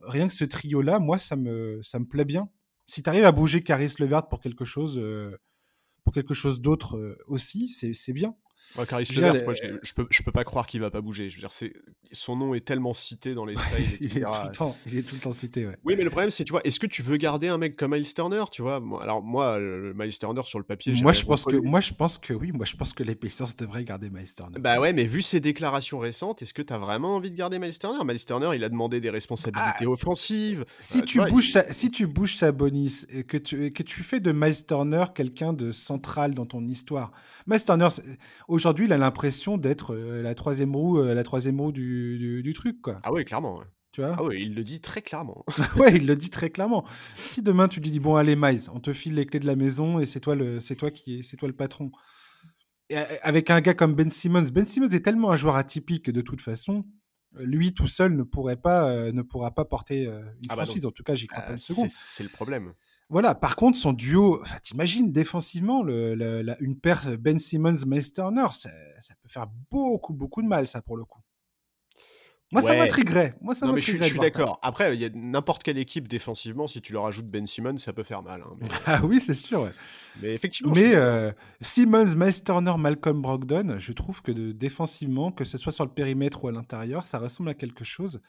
[0.00, 2.50] rien que ce trio-là, moi, ça me, ça me plaît bien.
[2.86, 5.36] Si tu arrives à bouger Caris Levert pour quelque chose, euh,
[6.04, 8.36] pour quelque chose d'autre aussi, c'est bien.
[8.76, 11.00] Ouais, Caris Je Levert, moi, je, je peux, je peux pas croire qu'il va pas
[11.00, 11.28] bouger.
[11.28, 11.72] Je veux dire, c'est,
[12.12, 15.02] son nom est tellement cité dans les trails, il, est tout le temps, il est
[15.02, 15.76] tout le temps cité, ouais.
[15.84, 17.92] Oui, mais le problème, c'est, tu vois, est-ce que tu veux garder un mec comme
[17.94, 18.80] Miles Turner, tu vois?
[19.02, 22.18] Alors, moi, le Miles Turner sur le papier, Moi je, pense que, moi, je pense
[22.18, 22.52] que oui.
[22.52, 24.58] Moi, je pense que les Pacers devraient garder Miles Turner.
[24.60, 27.76] Bah ouais, mais vu ses déclarations récentes, est-ce que t'as vraiment envie de garder Miles
[27.76, 27.98] Turner?
[28.04, 30.64] Miles Turner, il a demandé des responsabilités offensives.
[30.78, 33.70] Si Euh, tu, vois, bouges il- Sa- si tu bouges Sabonis et que tu, et
[33.72, 37.10] que tu fais de Miles Turner quelqu'un de central dans ton histoire,
[37.48, 37.88] Miles Turner,
[38.50, 42.42] aujourd'hui, il a l'impression d'être euh, la troisième roue, euh, la troisième roue du, du-
[42.42, 43.00] du truc, quoi.
[43.02, 43.58] Ah ouais, clairement.
[43.58, 43.64] ouais.
[43.92, 45.44] Tu vois Ah ouais, il le dit très clairement.
[45.76, 46.84] Ouais, il le dit très clairement.
[47.16, 49.56] Si demain tu lui dis bon allez Miles, on te file les clés de la
[49.56, 51.90] maison et c'est toi le, c'est toi qui, est- c'est toi le patron.
[52.88, 56.04] Et a- avec un gars comme Ben Simmons, Ben Simmons est tellement un joueur atypique
[56.04, 56.84] que de toute façon,
[57.36, 60.56] euh, lui tout seul ne pourrait pas, euh, ne pourra pas porter euh, une Ah
[60.56, 60.86] bah franchise.
[60.86, 61.88] En tout cas, j'y crois Euh, pas une seconde.
[61.90, 62.72] c'est le problème.
[63.10, 63.34] Voilà.
[63.34, 68.12] Par contre, son duo, enfin, t'imagines défensivement le, le- la- une paire Ben Simmons Miles
[68.12, 68.70] Turner, ça,
[69.00, 71.20] ça peut faire beaucoup beaucoup de mal ça pour le coup.
[72.52, 72.78] Moi, ça Ouais.
[72.78, 73.36] m'intriguerait.
[73.40, 74.20] Moi, ça Non, mais je suis, je ça.
[74.20, 74.58] d'accord.
[74.62, 77.92] Après, il y a n'importe quelle équipe défensivement, si tu leur ajoutes Ben Simmons, ça
[77.92, 78.42] peut faire mal.
[78.42, 78.56] hein.
[78.60, 79.62] Mais, Ah oui, c'est sûr.
[79.62, 79.70] ouais.
[80.20, 85.44] mais effectivement, Mais euh, Simmons, Miles Turner, Malcolm Brogdon, je trouve que de- défensivement, que
[85.44, 88.20] ce soit sur le périmètre ou à l'intérieur, ça ressemble à quelque chose.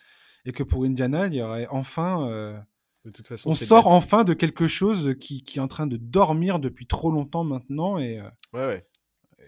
[0.46, 2.28] Et que pour Indiana, il y aurait enfin.
[2.30, 2.60] euh,
[3.06, 3.92] de toute façon, on sort bien.
[3.94, 7.98] enfin de quelque chose qui, qui est en train de dormir depuis trop longtemps maintenant
[7.98, 8.88] et, euh, Ouais, ouais.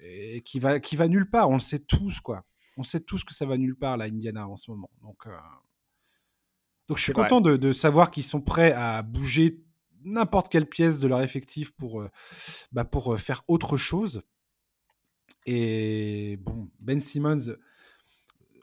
[0.04, 1.50] et qui, va, qui va nulle part.
[1.50, 2.44] On le sait tous, quoi.
[2.78, 4.90] On sait tous que ça va nulle part, là, Indiana, en ce moment.
[5.02, 5.38] Donc, euh,
[6.88, 9.64] Donc je suis content de, de savoir qu'ils sont prêts à bouger
[10.06, 12.10] n'importe quelle pièce de leur effectif pour, euh,
[12.72, 14.24] bah, pour euh, faire autre chose.
[15.46, 17.56] Et bon, Ben Simmons,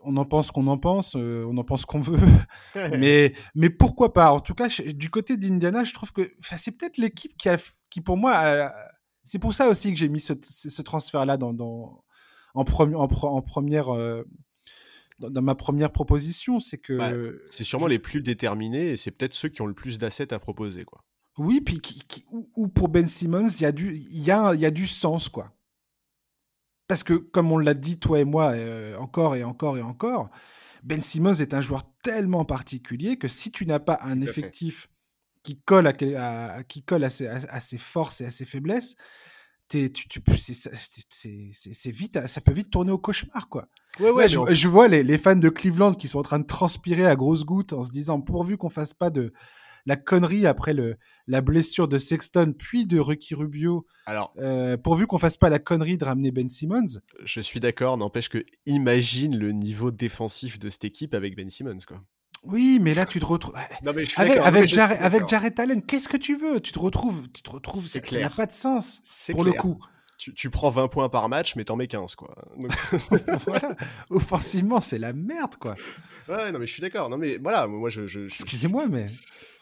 [0.05, 2.19] on en pense qu'on en pense, euh, on en pense qu'on veut,
[2.99, 4.33] mais, mais pourquoi pas?
[4.33, 7.57] En tout cas, je- du côté d'Indiana, je trouve que c'est peut-être l'équipe qui, a,
[7.91, 8.73] qui, pour moi, a-
[9.25, 12.05] c'est pour ça aussi que j'ai mis ce, ce- transfert-là dans, dans,
[12.55, 14.25] en, premi- en, pro- en première, euh,
[15.19, 16.61] dans, dans ma première proposition.
[16.61, 16.95] C'est que.
[16.95, 20.33] Ouais, c'est sûrement les plus déterminés et c'est peut-être ceux qui ont le plus d'assets
[20.33, 20.85] à proposer.
[20.85, 21.03] Quoi.
[21.39, 24.31] Oui, puis qui, qui- ou, ou pour Ben Simmons, il y, a du- il y,
[24.31, 25.53] a, il y a du sens, quoi.
[26.91, 30.29] Parce que, comme on l'a dit, toi et moi, euh, encore et encore et encore,
[30.83, 34.89] Ben Simmons est un joueur tellement particulier que si tu n'as pas un effectif
[35.45, 38.97] qui colle à, qui colle à ses, à- à ses forces et à ses faiblesses,
[39.69, 43.69] t'es- tu, tu, c'est- vite, ça peut vite tourner au cauchemar, quoi.
[44.01, 46.45] Ouais, Ouais, je, je vois les, les fans de Cleveland qui sont en train de
[46.47, 49.33] transpirer à grosses gouttes en se disant pourvu qu'on fasse pas de
[49.87, 55.07] la connerie après le, la blessure de Sexton puis de Ricky Rubio, Alors, euh, pourvu
[55.07, 57.01] qu'on fasse pas la connerie de ramener Ben Simmons.
[57.25, 61.79] je suis d'accord, n'empêche que imagine le niveau défensif de cette équipe avec Ben Simmons.
[61.87, 62.03] Quoi.
[62.45, 65.05] Oui, mais là tu te retrouves Non, mais je suis avec, avec, je Jarrett, suis
[65.07, 65.29] avec d'accord.
[65.29, 65.83] Jarrett Allen.
[65.83, 66.61] Qu'est-ce que tu veux?
[66.61, 67.83] Tu te retrouves, tu te retrouves.
[67.85, 69.55] C'est Ça ça n'a pas de sens pour clair.
[69.55, 69.79] le coup.
[70.19, 72.15] Tu, tu prends 20 points par match, mais t'en mets 15.
[72.15, 72.35] Quoi.
[72.59, 72.73] Donc-
[73.47, 73.75] voilà.
[74.11, 75.75] Offensivement, c'est la merde, quoi.
[76.29, 77.09] ouais, non, mais je suis d'accord.
[77.09, 79.11] Non, mais voilà, moi, je- Excusez-moi, mais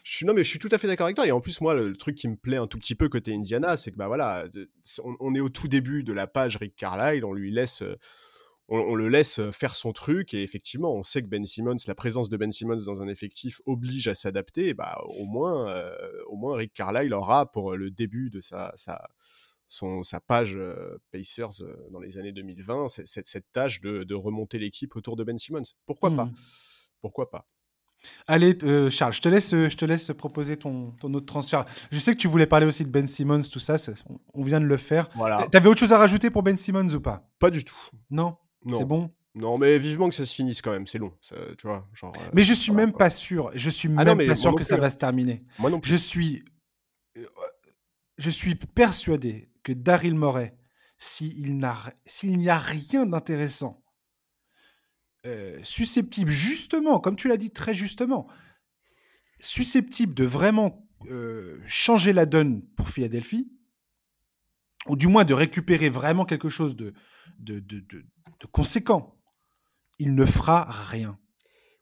[0.09, 1.27] Je suis, non, mais je suis tout à fait d'accord avec toi.
[1.27, 3.31] Et en plus, moi, le, le truc qui me plaît un tout petit peu côté
[3.31, 4.47] Indiana, c'est que bah voilà,
[5.03, 7.95] on, on est au tout début de la page Rick Carlisle, on lui laisse, euh,
[8.69, 10.33] on, on le laisse euh, faire son truc.
[10.33, 13.61] Et effectivement, on sait que Ben Simmons, la présence de Ben Simmons dans un effectif
[13.67, 14.73] oblige à s'adapter.
[14.73, 15.95] Bah, au moins, euh,
[16.25, 19.09] au moins, Rick Carlisle aura pour le début de sa, sa,
[19.67, 24.03] son, sa page euh, Pacers euh, dans les années 2020, c'est- cette, cette tâche de,
[24.03, 25.61] de remonter l'équipe autour de Ben Simmons.
[25.85, 26.25] Pourquoi pas?
[26.25, 26.33] Hmm.
[26.99, 27.45] Pourquoi pas?
[28.27, 31.65] Allez, euh, Charles, je te laisse, euh, je te laisse proposer ton, ton autre transfert.
[31.91, 33.75] Je sais que tu voulais parler aussi de Ben Simmons, tout ça.
[34.09, 35.09] On, on vient de le faire.
[35.15, 37.29] Voilà, T'avais autre chose à rajouter pour Ben Simmons ou pas?
[37.39, 37.75] Pas du tout.
[38.09, 38.77] Non, Non.
[38.77, 39.11] C'est bon?
[39.35, 41.87] Non, mais vivement que ça se finisse quand même, c'est long, ça, tu vois.
[41.93, 43.51] Genre, euh, Mais je suis voilà, même pas sûr.
[43.53, 45.43] Je suis Ah même non, pas sûr que ça va se terminer.
[45.59, 45.89] Moi non plus.
[45.91, 46.43] Je suis,
[47.17, 47.21] euh,
[48.17, 50.55] je suis persuadé que Daryl Morey,
[50.97, 53.81] s'il n'a, s'il n'y a rien d'intéressant,
[55.25, 58.27] euh, susceptible justement, comme tu l'as dit très justement,
[59.39, 63.51] susceptible de vraiment euh, changer la donne pour Philadelphie,
[64.87, 66.93] ou du moins de récupérer vraiment quelque chose de,
[67.39, 68.05] de, de, de-
[68.39, 69.17] de conséquent,
[69.97, 71.19] il ne fera rien.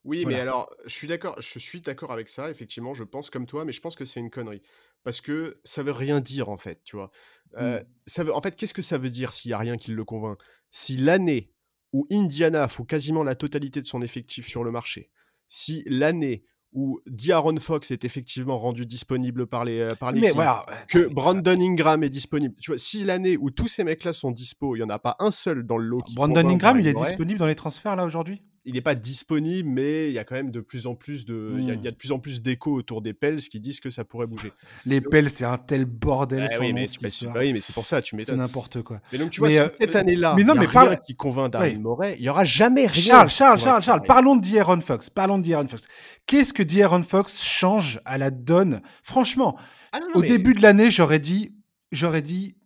[0.04, 0.38] Oui, Voilà.
[0.38, 3.66] mais alors, je suis d'accord, je suis d'accord avec ça, effectivement, je pense comme toi,
[3.66, 4.62] mais je pense que c'est une connerie.
[5.04, 7.12] Parce que ça veut rien dire, en fait, tu vois.
[7.58, 7.86] Euh, Mm.
[8.06, 10.04] ça veut, en fait, qu'est-ce que ça veut dire s'il n'y a rien qui le
[10.04, 10.40] convainc?
[10.72, 11.54] Si l'année
[11.94, 15.10] où Indiana fout quasiment la totalité de son effectif sur le marché,
[15.48, 20.32] si l'année où D'Aaron Fox est effectivement rendu disponible par les, euh, par les Mais
[20.32, 20.66] voilà.
[20.90, 22.56] que Brandon Ingram est disponible.
[22.60, 25.16] Tu vois, si l'année où tous ces mecs-là sont dispo, il n'y en a pas
[25.20, 28.44] un seul dans le lot Brandon Ingram, il est disponible dans les transferts là aujourd'hui?
[28.68, 31.56] Il n'est pas disponible, mais il y a quand même de plus en plus de,
[31.58, 31.82] il y, a, Mmh.
[31.82, 34.52] de plus en plus d'échos autour des Pels qui disent que ça pourrait bouger.
[34.86, 37.34] Les Donc- Pels, c'est un tel bordel Bah sans oui, mais, bah, c'est histoire.
[37.34, 38.38] bah oui, mais c'est pour ça, tu C'est m'étonnes.
[38.38, 39.00] n'importe quoi.
[39.12, 40.74] Mais donc tu vois, Mais, euh, cette euh, année-là, mais non, y a mais rien
[40.74, 41.82] parle- qui convainc Daryl Ouais.
[41.82, 43.02] Morey, il y aura jamais rien.
[43.02, 45.10] Charles, Charles, Charles, Charles, parlons de D'Aaron Fox.
[45.10, 45.88] Parlons de D'Aaron Fox.
[46.26, 48.82] Qu'est-ce que D'Aaron Fox change à la donne?
[49.02, 49.58] Franchement,
[49.94, 51.54] Ah non, non, au début de l'année, j'aurais dit,
[51.94, 52.58] j'aurais dit,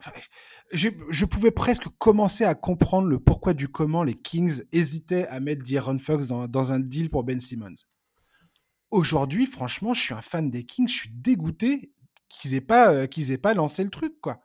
[0.00, 0.10] enfin,
[0.72, 5.62] je, pouvais presque commencer à comprendre le pourquoi du comment les Kings hésitaient à mettre
[5.68, 7.74] D'Aaron Fox dans, un deal pour Ben Simmons.
[8.90, 11.92] Aujourd'hui, franchement, je suis un fan des Kings, je suis dégoûté
[12.28, 14.40] qu'ils aient pas, euh, qu'ils pas lancé le truc, quoi.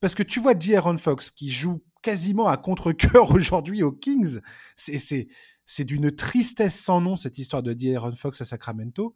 [0.00, 4.40] Parce que tu vois D'Aaron Fox qui joue quasiment à contre-cœur aujourd'hui aux Kings,
[4.76, 5.28] c'est, c'est,
[5.66, 9.14] c'est d'une tristesse sans nom cette histoire de D'Aaron Fox à Sacramento.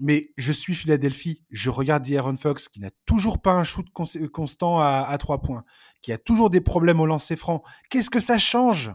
[0.00, 4.28] Mais je suis Philadelphie, je regarde D'Aaron Fox qui n'a toujours pas un shoot cons-
[4.32, 5.64] constant à, trois points,
[6.02, 7.62] qui a toujours des problèmes au lancer franc.
[7.90, 8.92] Qu'est-ce que ça change?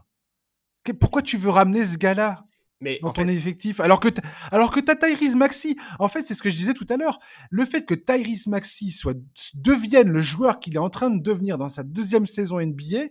[1.00, 2.46] Pourquoi tu veux ramener ce gars-là
[2.82, 3.80] mais dans en ton fait, effectif?
[3.80, 4.10] Alors que
[4.52, 7.20] alors que t'as Tyrese Maxi en fait c'est ce que je disais tout à l'heure.
[7.50, 9.18] Le fait que Tyrese Maxi soit
[9.54, 13.06] devienne le joueur qu'il est en train de devenir dans sa deuxième saison NBA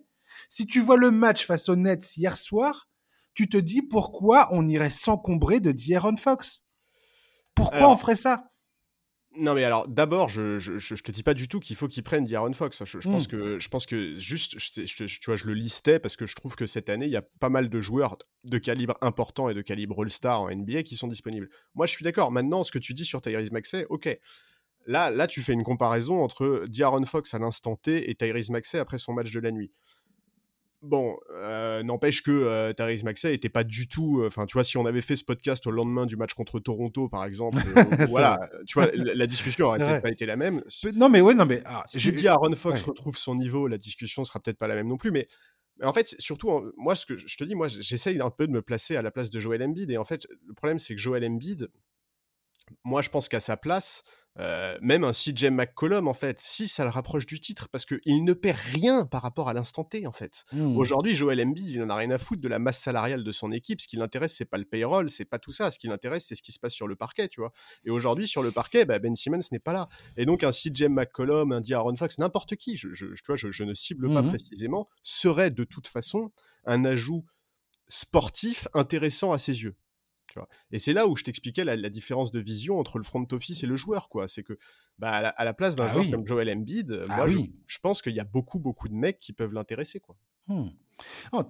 [0.50, 2.88] si tu vois le match face aux Nets hier soir
[3.34, 6.62] tu te dis pourquoi on irait s'encombrer de D'Aaron Fox?
[7.54, 8.50] Pourquoi Alors, on ferait ça?
[9.36, 12.24] Non, mais alors, d'abord, je, je, te dis pas du tout qu'il faut qu'ils prennent
[12.24, 12.84] D'Aaron Fox.
[12.84, 16.14] Je, je pense que, je pense que juste, je- tu vois, je le listais parce
[16.14, 18.96] que je trouve que cette année, il y a pas mal de joueurs de calibre
[19.00, 21.48] important et de calibre All-Star en NBA qui sont disponibles.
[21.74, 22.30] Moi, je suis d'accord.
[22.30, 24.16] Maintenant, ce que tu dis sur Tyrese Maxey, ok.
[24.86, 28.78] Là, là, tu fais une comparaison entre D'Aaron Fox à l'instant T et Tyrese Maxey
[28.78, 29.72] après son match de la nuit.
[30.84, 34.22] Bon, euh, n'empêche que euh, Tyrese Maxey était pas du tout.
[34.26, 37.08] Enfin, tu vois, si on avait fait ce podcast au lendemain du match contre Toronto,
[37.08, 40.36] par exemple, euh, voilà, tu vois, la, la discussion aurait C'est peut-être pas été la
[40.36, 40.62] même.
[40.94, 42.86] Non mais ouais non mais ah, si je- dit Aaron Fox ouais.
[42.86, 45.10] retrouve son niveau, la discussion sera peut-être pas la même non plus.
[45.10, 45.26] Mais,
[45.78, 48.30] mais en fait, surtout, en- moi, ce que je je te dis, moi, j'essaye un
[48.30, 49.90] peu de me placer à la place de Joel Embiid.
[49.90, 51.68] Et en fait, le problème, c'est que Joel Embiid,
[52.84, 54.02] moi, je pense qu'à sa place,
[54.40, 58.24] euh, même un CJ McCollum, en fait, si ça le rapproche du titre, parce qu'il
[58.24, 60.44] ne perd rien par rapport à l'instant T, en fait.
[60.52, 60.76] Hmm.
[60.76, 63.52] Aujourd'hui, Joel Embiid, il en a rien à foutre de la masse salariale de son
[63.52, 63.80] équipe.
[63.80, 65.70] Ce qui l'intéresse, c'est pas le payroll, c'est pas tout ça.
[65.70, 67.52] Ce qui l'intéresse, c'est ce qui se passe sur le parquet, tu vois.
[67.84, 69.88] Et aujourd'hui, sur le parquet, bah, Ben Simmons n'est pas là.
[70.16, 73.50] Et donc, un CJ McCollum, un D'Aaron Fox, n'importe qui, je, je- tu vois, je,
[73.52, 74.28] je ne cible pas Mhm.
[74.30, 76.32] précisément, serait de toute façon
[76.64, 77.24] un ajout
[77.88, 79.76] sportif intéressant à ses yeux.
[80.34, 80.48] Tu vois.
[80.72, 83.62] Et c'est là où je t'expliquais la, la différence de vision entre le front office
[83.62, 84.26] et le joueur, quoi.
[84.26, 84.58] C'est que,
[84.98, 86.10] bah, à, la, à la place d'un Ah joueur oui.
[86.10, 87.54] comme Joel Embiid, euh, Ah moi, je- oui.
[87.66, 90.16] je, pense qu'il y a beaucoup, beaucoup de mecs qui peuvent l'intéresser, quoi.
[90.48, 90.70] Hmm.
[91.32, 91.42] Oh,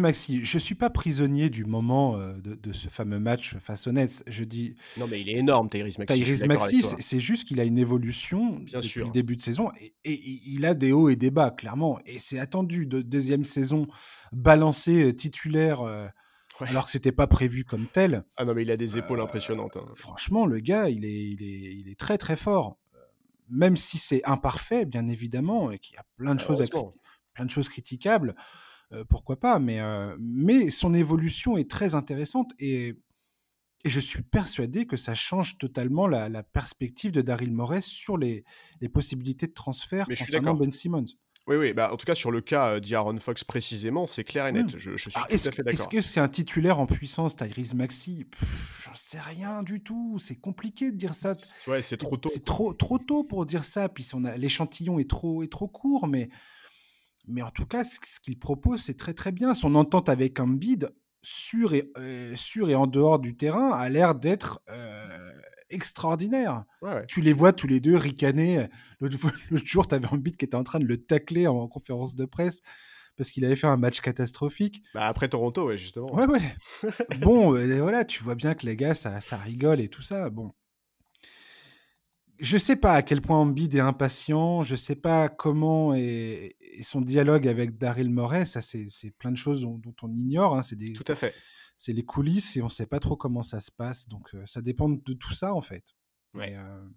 [0.00, 3.92] Maxi, je suis pas prisonnier du moment euh, de, de ce fameux match face aux
[3.92, 4.24] Nets.
[4.26, 7.64] Je dis Non, mais il est énorme, Tyrese suis Tyrese Maxi, c'est juste qu'il a
[7.64, 9.06] une évolution Bien depuis sûr.
[9.06, 12.00] le début de saison et, et il a des hauts et des bas, clairement.
[12.06, 13.86] Et c'est attendu de deuxième saison
[14.32, 16.06] balancé euh, titulaire euh,
[16.62, 16.68] Ouais.
[16.70, 18.24] alors que c'était pas prévu comme tel.
[18.36, 19.76] Ah non, mais il a des épaules Euh, impressionnantes.
[19.76, 19.86] hein.
[19.94, 22.78] Franchement, le gars, il est, il est, il est très très fort.
[22.94, 22.98] Euh,
[23.48, 26.66] Même si c'est imparfait, bien évidemment, et qu'il y a plein de Ah, choses à
[27.34, 28.34] plein de choses critiquables,
[28.92, 29.58] euh, pourquoi pas.
[29.58, 32.94] Mais, euh, mais son évolution est très intéressante et,
[33.84, 38.16] et je suis persuadé que ça change totalement la, la perspective de Daryl Morey sur
[38.18, 38.44] les,
[38.80, 40.54] les possibilités de transfert Mais concernant.
[40.54, 41.06] Ben Simmons.
[41.48, 44.46] Oui, oui, bah, en tout cas, sur le cas euh, d'Aaron Fox précisément, c'est clair
[44.46, 44.66] et net.
[44.66, 44.78] Hmm.
[44.78, 45.88] Je, je suis Alors, tout est-ce, à fait est-ce d'accord.
[45.90, 48.26] que c'est un titulaire en puissance, Tyrese Maxi
[48.84, 50.18] J'en sais rien du tout.
[50.20, 51.34] C'est compliqué de dire ça.
[51.66, 52.28] Ouais, c'est trop tôt.
[52.32, 53.88] C'est trop, trop tôt pour dire ça.
[53.88, 56.28] Puis on a- l'échantillon est trop, est trop court, mais,
[57.26, 59.52] mais en tout cas, ce, ce qu'il propose, c'est très très bien.
[59.54, 60.90] Son entente avec Embiid,
[61.22, 65.32] sur et, euh, sur et en dehors du terrain, a l'air d'être euh,
[65.72, 66.64] extraordinaire.
[66.82, 67.06] Ouais, ouais.
[67.08, 68.66] Tu les vois tous les deux ricaner.
[69.00, 69.16] L'autre
[69.64, 72.60] jour, tu avais Embiid qui était en train de le tacler en conférence de presse
[73.16, 74.82] parce qu'il avait fait un match catastrophique.
[74.94, 76.14] Bah, après Toronto, ouais, justement.
[76.14, 76.40] Ouais, ouais.
[77.20, 80.30] bon, euh, voilà, tu vois bien que les gars, ça, ça rigole et tout ça.
[80.30, 80.50] Bon.
[82.38, 84.64] Je sais pas à quel point Embiid est impatient.
[84.64, 88.44] Je sais pas comment est, est son dialogue avec Daryl Morey.
[88.46, 90.56] Ça, c'est plein de choses dont, dont on ignore.
[90.56, 90.62] hein.
[90.72, 91.34] Des, Tout à fait.
[91.82, 94.06] C'est les coulisses et on sait pas trop comment ça se passe.
[94.06, 95.82] Donc, euh, ça dépend de tout ça, en fait.
[96.34, 96.50] Ouais.
[96.50, 96.88] Mais, euh,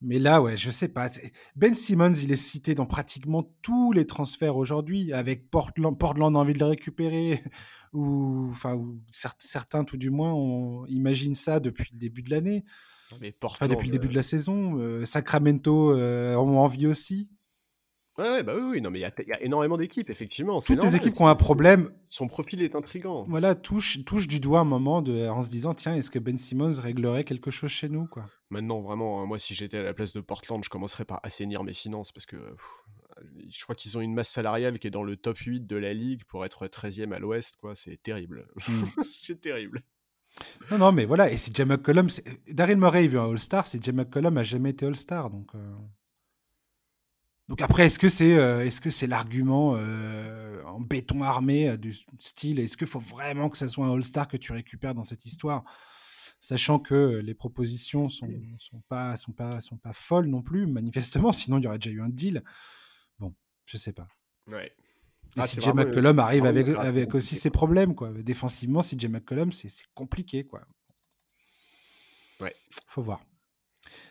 [0.00, 1.10] mais là, ouais, je sais pas.
[1.56, 6.38] Ben Simmons, il est cité dans pratiquement tous les transferts aujourd'hui, avec Portland, Portland a
[6.38, 7.42] envie de le récupérer,
[7.92, 12.64] ou enfin, certains, tout du moins, on imagine ça depuis le début de l'année,
[13.20, 15.04] Mais enfin Portland, depuis le début de la saison.
[15.04, 17.28] Sacramento en ont envie aussi.
[18.18, 20.60] Ouais, bah oui, oui, non, mais il y a, il y a énormément d'équipes, effectivement.
[20.60, 23.24] Toutes les équipes qui ont un problème, Son profil est intrigant.
[23.24, 26.38] voilà, touchent, touchent du doigt un moment de, en se disant, tiens, est-ce que Ben
[26.38, 28.26] Simmons réglerait quelque chose chez nous, quoi?
[28.50, 31.64] Maintenant, vraiment, hein, moi, si j'étais à la place de Portland, je commencerais par assainir
[31.64, 32.84] mes finances parce que pff,
[33.48, 35.92] je crois qu'ils ont une masse salariale qui est dans le top 8 de la
[35.92, 37.74] ligue pour être 13e à l'ouest, quoi.
[37.74, 38.46] C'est terrible.
[38.68, 38.84] Hmm.
[39.10, 39.82] c'est terrible.
[40.70, 41.30] Non, non, mais voilà.
[41.30, 42.08] Et si Jay McCollum,
[42.48, 45.54] Daryl Murray veut un All-Star, si Jay McCollum a jamais été All-Star, donc.
[45.54, 45.74] Euh.
[47.48, 51.94] Donc après, est-ce que c'est euh, est-ce que c'est l'argument euh, en béton armé du
[52.18, 55.26] style Est-ce qu'il faut vraiment que ça soit un All-Star que tu récupères dans cette
[55.26, 55.62] histoire?
[56.40, 58.28] Sachant que les propositions sont,
[58.58, 61.94] sont pas sont pas sont pas folles non plus manifestement, sinon il y aurait déjà
[61.94, 62.42] eu un deal.
[63.18, 64.08] Bon, je sais pas.
[64.46, 64.72] Ouais.
[65.36, 68.12] Et ah, si Jay McCollum arrive avec, avec aussi ses problèmes, quoi.
[68.12, 70.60] Défensivement, si Jay McCollum, c'est compliqué, quoi.
[72.40, 72.54] Ouais.
[72.86, 73.20] Faut voir.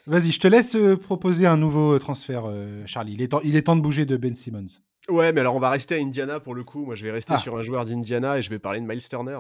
[0.05, 3.13] Vas-y, je te laisse euh, proposer un nouveau transfert, euh, Charlie.
[3.13, 4.65] Il est, temps, il est temps de bouger de Ben Simmons.
[5.09, 6.85] Ouais, mais alors on va rester à Indiana pour le coup.
[6.85, 7.37] Moi, je vais rester ah.
[7.37, 9.39] sur un joueur d'Indiana et je vais parler de Miles Turner.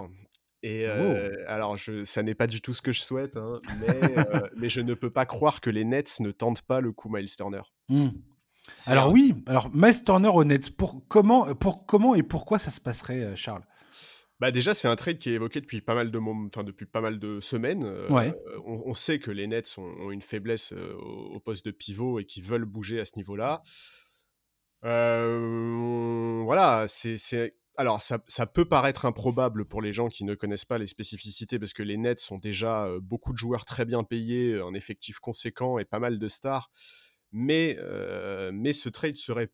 [0.61, 1.43] Et euh, oh.
[1.47, 3.99] alors, je, ça n'est pas du tout ce que je souhaite, hein, mais,
[4.57, 7.35] mais, je ne peux pas croire que les Nets ne tentent pas le coup Miles
[7.35, 7.61] Turner.
[7.89, 8.09] Hmm.
[8.87, 12.79] Alors oui, alors Miles Turner au Nets, pour comment, pour comment et pourquoi ça se
[12.79, 13.63] passerait, Charles?
[14.43, 16.99] Bah déjà, c'est un trade qui est évoqué depuis pas mal de, enfin, depuis pas
[16.99, 17.85] mal de semaines.
[18.09, 18.33] ouais.
[18.65, 22.65] on, sait que les Nets ont, une faiblesse au, poste de pivot et qui veulent
[22.65, 23.61] bouger à ce niveau-là.
[24.81, 30.77] voilà, c'est alors ça, ça, peut paraître improbable pour les gens qui ne connaissent pas
[30.77, 34.73] les spécificités parce que les Nets sont déjà beaucoup de joueurs très bien payés, un
[34.73, 36.69] effectif conséquent et pas mal de stars.
[37.33, 37.77] Mais,
[38.53, 39.49] mais ce trade serait,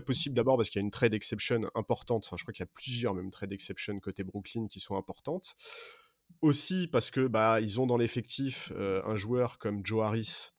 [0.00, 2.24] possible d'abord parce qu'il y a une trade exception importante.
[2.26, 5.54] Enfin, je crois qu'il y a plusieurs même trade exception côté Brooklyn qui sont importantes.
[6.40, 10.52] Aussi parce que bah, ils ont dans l'effectif un joueur comme Joe Harris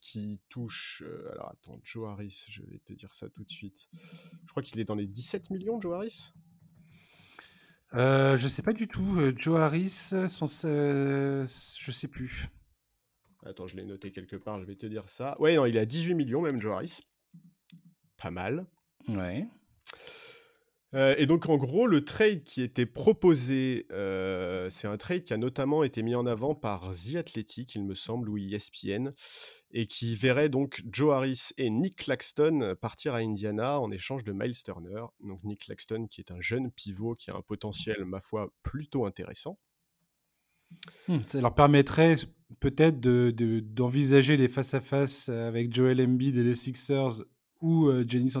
[0.00, 1.02] qui touche.
[1.32, 3.88] alors attends, Joe Harris, je vais te dire ça tout de suite.
[4.46, 6.32] Je crois qu'il est dans les 17 millions, Joe Harris?
[7.94, 9.18] Euh, Je sais pas du tout.
[9.36, 12.48] Joe Harris, son, je sais plus.
[13.44, 15.40] Attends, je l'ai noté quelque part, je vais te dire ça.
[15.40, 17.00] Ouais, non, il est à 18 millions, même Joe Harris.
[18.18, 18.66] Pas mal.
[19.08, 19.46] Ouais.
[20.94, 25.32] Euh, et donc, en gros, le trade qui était proposé, euh, c'est un trade qui
[25.32, 29.12] a notamment été mis en avant par The Athletic, il me semble, ou ESPN,
[29.70, 34.32] et qui verrait donc Joe Harris et Nick Claxton partir à Indiana en échange de
[34.32, 35.04] Miles Turner.
[35.20, 39.06] Donc, Nick Claxton, qui est un jeune pivot qui a un potentiel, ma foi, plutôt
[39.06, 39.58] intéressant.
[41.08, 42.16] Hmm, ça leur permettrait
[42.58, 47.22] peut-être d'envisager de, les face-à-face avec Joel Embiid et les Sixers
[47.60, 48.32] ou euh, Jenny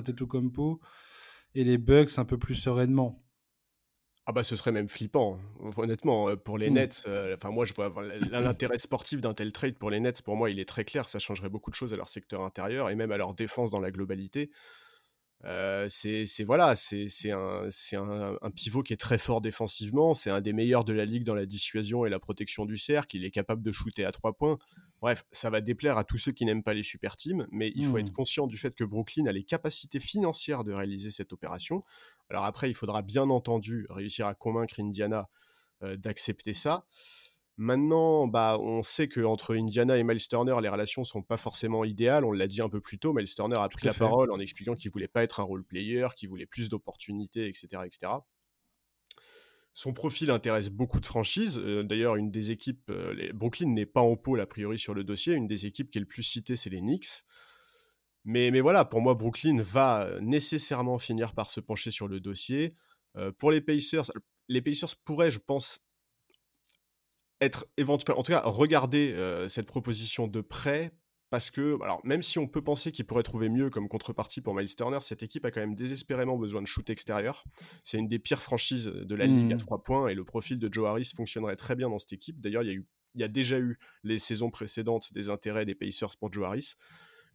[1.54, 3.22] et les Bucks un peu plus sereinement.
[4.26, 5.70] Ah bah ce serait même flippant, hein.
[5.76, 6.70] honnêtement, euh, pour les.
[6.70, 7.04] Nets.
[7.08, 7.92] Euh, enfin moi je vois
[8.30, 10.22] l'intérêt sportif d'un tel trade pour les Nets.
[10.22, 12.90] Pour moi il est très clair, ça changerait beaucoup de choses à leur secteur intérieur
[12.90, 14.50] et même à leur défense dans la globalité
[15.44, 20.14] c'est voilà, c'est un, un, un, pivot qui est très fort défensivement.
[20.14, 23.16] C'est un des meilleurs de la ligue dans la dissuasion et la protection du cercle.
[23.16, 24.58] Il est capable de shooter à trois points.
[25.00, 27.86] Bref, ça va déplaire à tous ceux qui n'aiment pas les super teams, mais il
[27.86, 28.12] faut être mmh.
[28.12, 31.80] conscient du fait que Brooklyn a les capacités financières de réaliser cette opération.
[32.28, 35.28] Alors après, il faudra bien entendu réussir à convaincre Indiana
[35.82, 36.84] d'accepter ça.
[37.62, 42.24] Maintenant, bah, on sait qu'entre Indiana et Miles Turner, les relations sont pas forcément idéales.
[42.24, 43.12] On l'a dit un peu plus tôt.
[43.12, 46.06] Miles Turner a pris la parole en expliquant qu'il voulait pas être un role player,
[46.16, 48.12] qu'il voulait plus d'opportunités, etc., etc.
[49.74, 51.58] Son profil intéresse beaucoup de franchises.
[51.58, 55.04] Euh, d'ailleurs, une des équipes, euh, Brooklyn n'est pas en pôle a priori sur le
[55.04, 55.34] dossier.
[55.34, 57.24] Une des équipes qui est le plus citée, c'est les Knicks.
[58.24, 62.72] Mais, mais voilà, pour moi, Brooklyn va nécessairement finir par se pencher sur le dossier.
[63.16, 64.10] Euh, pour les Pacers,
[64.48, 65.80] les Pacers pourraient, je pense,
[67.40, 69.14] être éventuellement, en tout cas, regarder
[69.48, 70.92] cette proposition de près
[71.30, 74.54] parce que, alors, même si on peut penser qu'il pourrait trouver mieux comme contrepartie pour
[74.54, 77.44] Miles Turner, cette équipe a quand même désespérément besoin de shoot extérieur.
[77.84, 79.60] C'est une des pires franchises de la ligue à mmh.
[79.60, 82.40] trois points et le profil de Joe Harris fonctionnerait très bien dans cette équipe.
[82.40, 85.64] D'ailleurs, il y a eu il y a déjà eu les saisons précédentes des intérêts
[85.64, 86.74] des Pacers pour Joe Harris.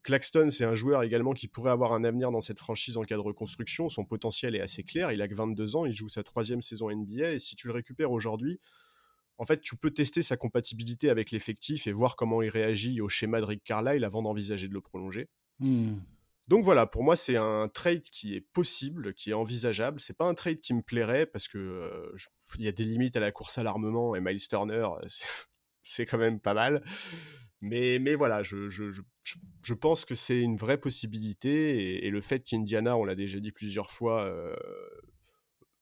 [0.04, 3.16] Claxton, c'est un joueur également qui pourrait avoir un avenir dans cette franchise en cas
[3.16, 3.90] de reconstruction.
[3.90, 5.12] Son potentiel est assez clair.
[5.12, 7.32] Il a que 22 ans, il joue sa troisième saison NBA.
[7.32, 8.60] Et si tu le récupères aujourd'hui,
[9.38, 13.10] en fait, tu peux tester sa compatibilité avec l'effectif et voir comment il réagit au
[13.10, 15.30] schéma de Rick Carlisle avant d'envisager de le prolonger.
[15.60, 15.96] Mmh.
[16.48, 20.00] Donc voilà, pour moi, c'est un trade qui est possible, qui est envisageable.
[20.00, 22.14] C'est pas un trade qui me plairait parce que
[22.58, 24.88] il y a des limites à la course à l'armement et Miles Turner,
[25.82, 26.84] c'est quand même pas mal.
[27.62, 28.92] Mais, mais voilà, je, je,
[29.64, 33.52] je, pense que c'est une vraie possibilité et, le fait qu'Indiana, on l'a déjà dit
[33.52, 34.30] plusieurs fois,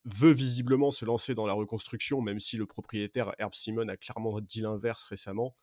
[0.05, 4.39] veut visiblement se lancer dans la reconstruction, même si le propriétaire Herb Simon a clairement
[4.41, 5.55] dit l'inverse récemment.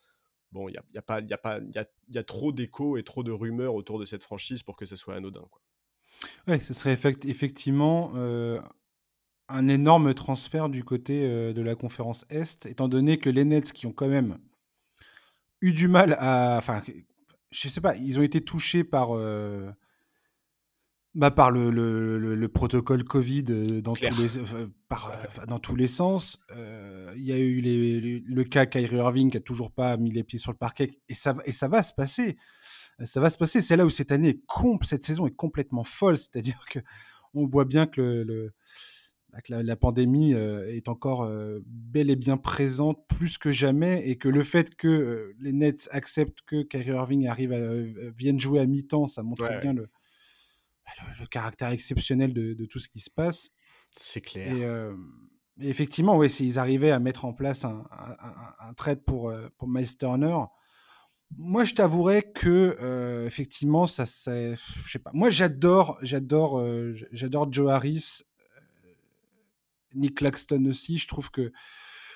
[0.53, 2.53] Bon, il y a, y a, pas, y a, pas, y a, y a trop
[2.53, 5.47] d'échos et trop de rumeurs autour de cette franchise pour que ça soit anodin.
[5.51, 5.61] Quoi.
[6.49, 8.61] Ouais, ce serait effectivement euh,
[9.49, 13.73] un énorme transfert du côté euh, de la conférence Est, étant donné que les Nets,
[13.73, 14.39] qui ont quand même
[15.61, 16.57] eu du mal à.
[16.59, 16.83] Enfin,
[17.51, 19.17] je sais pas, ils ont été touchés par.
[19.17, 19.71] Euh,
[21.15, 23.43] bah par le, le, le, protocole Covid
[23.83, 24.45] dans tous, les,
[24.89, 25.13] par,
[25.49, 26.45] dans tous les sens.
[27.17, 30.23] Il y a eu les, le cas Kyrie Irving qui a toujours pas mis les
[30.23, 32.37] pieds sur le parquet et ça, et ça va se passer.
[33.03, 33.61] Ça va se passer.
[33.61, 34.41] C'est là où cette année,
[34.83, 36.17] cette saison est complètement folle.
[36.17, 36.79] C'est-à-dire que
[37.35, 38.53] on voit bien que le,
[39.33, 41.29] bah, la, pandémie est encore
[41.67, 46.43] bel et bien présente plus que jamais et que le fait que les Nets acceptent
[46.47, 49.89] que Kyrie Irving arrive à, vienne jouer à mi-temps, ça montre bien le,
[51.19, 53.51] le, caractère exceptionnel de, tout ce qui se passe.
[53.97, 54.93] C'est clair.
[55.61, 57.85] Et, effectivement, ouais, s'ils arrivaient à mettre en place un,
[58.61, 60.39] un, trade pour, pour Miles Turner,
[61.37, 65.11] moi, je t'avouerais que effectivement, ça, c'est, je sais pas.
[65.13, 66.65] Moi, j'adore, j'adore,
[67.13, 68.23] j'adore Joe Harris
[69.95, 70.99] Nick Claxton aussi.
[70.99, 71.53] Je trouve que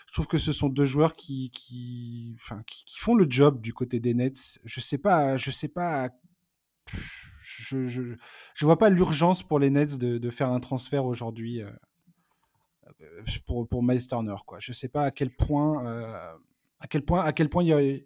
[0.06, 3.72] je trouve que ce sont deux joueurs qui qui, enfin, qui, font le job du
[3.74, 4.60] côté des Nets.
[4.64, 6.10] Je sais pas, je sais pas.
[7.62, 13.68] Je, je, vois pas l'urgence pour les Nets de, faire un transfert aujourd'hui euh, pour,
[13.68, 14.36] pour Miles Turner.
[14.46, 14.58] Quoi.
[14.60, 16.34] Je sais pas à quel point, euh,
[16.80, 18.04] à quel point, à quel point il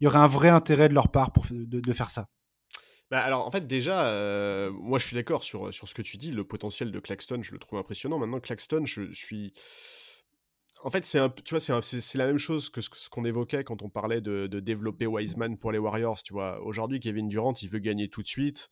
[0.00, 2.28] y, aurait un vrai intérêt de leur part pour, de, faire ça.
[3.10, 6.16] Bah, alors, en fait, déjà, euh, moi, je suis d'accord sur, sur ce que tu
[6.16, 6.30] dis.
[6.30, 8.18] Le potentiel de Claxton, je le trouve impressionnant.
[8.18, 9.52] Maintenant, Claxton, je, suis.
[10.82, 13.82] En fait, c'est un, tu vois, c'est la même chose que ce, qu'on évoquait quand
[13.82, 16.22] on parlait de, développer Wiseman pour les Warriors.
[16.22, 18.70] Tu vois, aujourd'hui, Kevin Durant, il veut gagner tout de suite.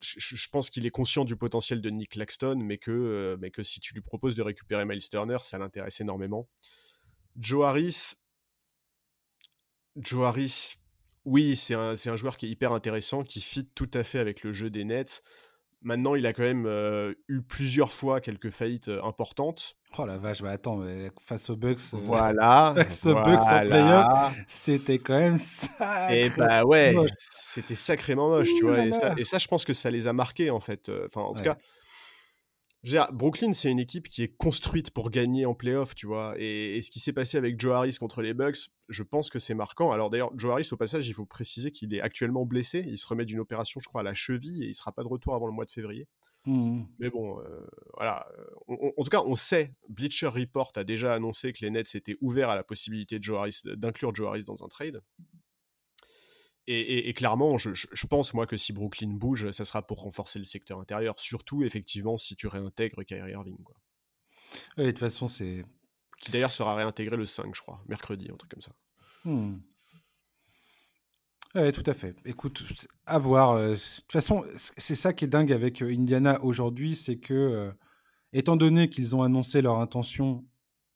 [0.00, 3.62] Je, pense qu'il est conscient du potentiel de Nick Claxton, mais que, euh, mais que
[3.62, 6.48] si tu lui proposes de récupérer Miles Turner, ça l'intéresse énormément.
[7.36, 8.14] Joe Harris,
[9.96, 10.76] Joe Harris,
[11.26, 14.42] oui, c'est un, un, joueur qui est hyper intéressant, qui fit tout à fait avec
[14.42, 15.22] le jeu des Nets.
[15.82, 19.76] Maintenant, il a quand même eu plusieurs fois quelques faillites importantes.
[19.98, 20.82] Oh la vache, bah attends,
[21.20, 26.14] face aux Bucks, voilà, face aux Bucks en playoff, c'était quand même ça.
[26.14, 28.86] Et bah ouais, c'était sacrément moche, tu vois.
[28.86, 30.90] Et ça, et ça, je pense que ça les a marqués en fait.
[31.06, 31.58] Enfin, en tout cas,
[33.12, 36.34] Brooklyn, c'est une équipe qui est construite pour gagner en playoff, tu vois.
[36.38, 39.54] Et, ce qui s'est passé avec Joe Harris contre les Bucks, je pense que c'est
[39.54, 39.90] marquant.
[39.90, 42.84] Alors d'ailleurs, Joe Harris, au passage, il faut préciser qu'il est actuellement blessé.
[42.86, 45.08] Il se remet d'une opération, je crois, à la cheville et il sera pas de
[45.08, 46.08] retour avant le mois de février.
[46.46, 46.84] Mmh.
[46.98, 48.26] Mais bon, euh, voilà.
[48.68, 52.48] en tout cas, on sait, Bleacher Report a déjà annoncé que les Nets étaient ouverts
[52.48, 55.02] à la possibilité d'inclure Joe Harris dans un trade.
[56.66, 60.78] Et, clairement, je, pense, moi, que si Brooklyn bouge, ça sera pour renforcer le secteur
[60.78, 63.60] intérieur, surtout, effectivement, si tu réintègres Kyrie Irving.
[63.64, 63.76] Quoi.
[64.76, 65.64] de toute façon, c'est...
[66.20, 68.72] Qui d'ailleurs sera réintégré le 5, je crois, mercredi, un truc comme ça.
[69.24, 69.58] Hmm.
[71.56, 72.16] Oui, tout à fait.
[72.24, 72.62] Écoute,
[73.06, 73.52] à voir.
[73.52, 77.34] Euh, de toute façon, c'est ça qui est dingue avec euh, Indiana aujourd'hui, c'est que,
[77.34, 77.72] euh,
[78.32, 80.46] étant donné qu'ils ont annoncé leur intention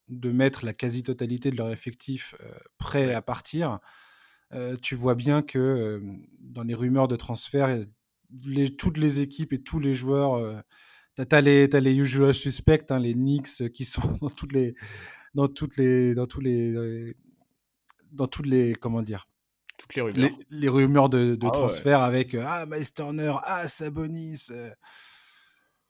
[0.09, 2.35] de mettre la quasi-totalité de leur effectif
[2.79, 3.81] prêt à partir,
[4.83, 6.03] tu vois bien que
[6.41, 7.85] dans les rumeurs de transfert,
[8.45, 10.63] les, toutes les équipes et tous les joueurs,
[11.17, 14.75] tu as, les, as les usual suspects, hein, les Knicks qui sont dans toutes les,
[15.35, 17.17] dans toutes les, dans tous les,
[18.13, 19.27] dans toutes les, comment dire,
[19.79, 24.51] toutes les rumeurs, les, rumeurs de, de ah transfert avec ah Miles Turner, ah Sabonis.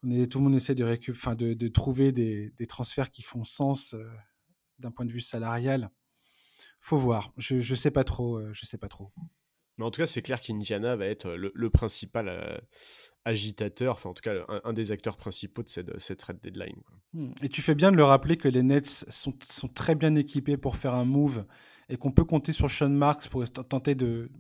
[0.02, 3.22] On est, tout le monde essaie de, récup, de, de trouver des, des, transferts qui
[3.22, 3.94] font sens
[4.78, 5.90] d'un point de vue salarial
[6.84, 7.32] faut voir.
[7.38, 8.36] Je, je sais pas trop.
[8.36, 9.10] Euh, je sais pas trop.
[9.78, 12.58] Mais en tout cas, c'est clair qu'Indiana va être le, principal euh,
[13.24, 16.80] agitateur, enfin en tout cas un, des acteurs principaux de cette, cette red deadline.
[17.14, 17.32] Mmh.
[17.42, 20.56] Et tu fais bien de le rappeler que les Nets sont, sont très bien équipés
[20.56, 21.44] pour faire un move
[21.88, 24.30] et qu'on peut compter sur Sean Marks pour tenter de,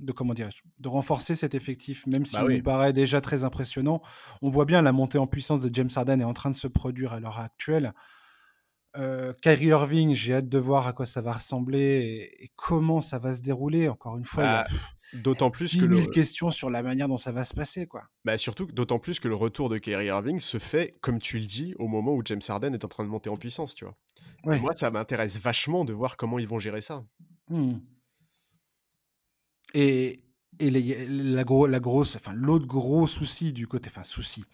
[0.00, 4.02] de comment de renforcer cet effectif, même s'il bah nous paraît déjà très impressionnant.
[4.42, 6.68] On voit bien la montée en puissance de James Harden est en train de se
[6.68, 7.94] produire à l'heure actuelle.
[8.96, 13.18] Euh, Kyrie Irving, j'ai hâte de voir à quoi ça va ressembler et, comment ça
[13.18, 13.88] va se dérouler.
[13.88, 14.64] Encore une fois, bah,
[15.14, 16.06] d'autant plus 10 000 que le...
[16.06, 18.04] questions sur la manière dont ça va se passer, quoi.
[18.24, 21.46] Bah surtout, d'autant plus que le retour de Kyrie Irving se fait, comme tu le
[21.46, 23.96] dis, au moment où James Harden est en train de monter en puissance, tu vois.
[24.44, 27.04] Moi, ça m'intéresse vachement de voir comment ils vont gérer ça.
[27.48, 27.74] Mmh.
[29.74, 30.20] Et,
[30.58, 34.44] et la, grosse, enfin l'autre gros souci du côté, enfin souci,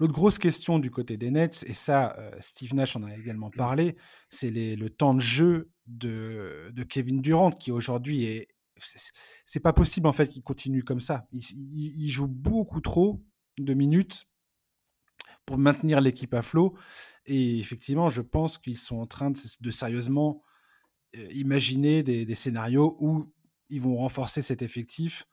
[0.00, 3.50] l'autre grosse question du côté des Nets, et ça, euh, Steve Nash en a également
[3.50, 3.96] parlé,
[4.28, 8.48] c'est le temps de jeu de, de Kevin Durant qui aujourd'hui est,
[9.44, 11.26] c'est pas possible en fait qu'il continue comme ça.
[11.32, 13.22] Il, joue beaucoup trop
[13.58, 14.26] de minutes
[15.46, 16.76] pour maintenir l'équipe à flot,
[17.24, 20.42] et effectivement, je pense qu'ils sont en train de, sérieusement
[21.16, 23.32] euh, imaginer des scénarios où
[23.70, 25.26] ils vont renforcer cet effectif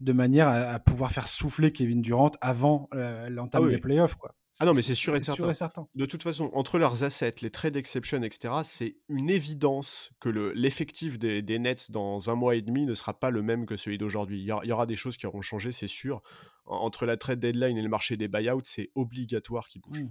[0.00, 4.16] de manière à, pouvoir faire souffler Kevin Durant avant euh, l'entame ah des playoffs.
[4.16, 4.34] Quoi.
[4.58, 5.86] Ah non, mais c'est sûr, et certain.
[5.94, 11.18] De toute façon, entre leurs assets, les trades exception, etc., c'est une évidence que l'effectif
[11.18, 13.98] des, des, Nets dans un mois et demi ne sera pas le même que celui
[13.98, 14.40] d'aujourd'hui.
[14.40, 16.22] Il, y aura des choses qui auront changé, c'est sûr.
[16.64, 20.00] entre la trade deadline et le marché des buyouts, c'est obligatoire qu'il bouge.
[20.00, 20.10] Mmh.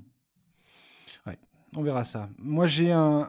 [1.27, 1.39] Ouais,
[1.75, 2.29] on verra ça.
[2.37, 3.27] Moi, j'ai un,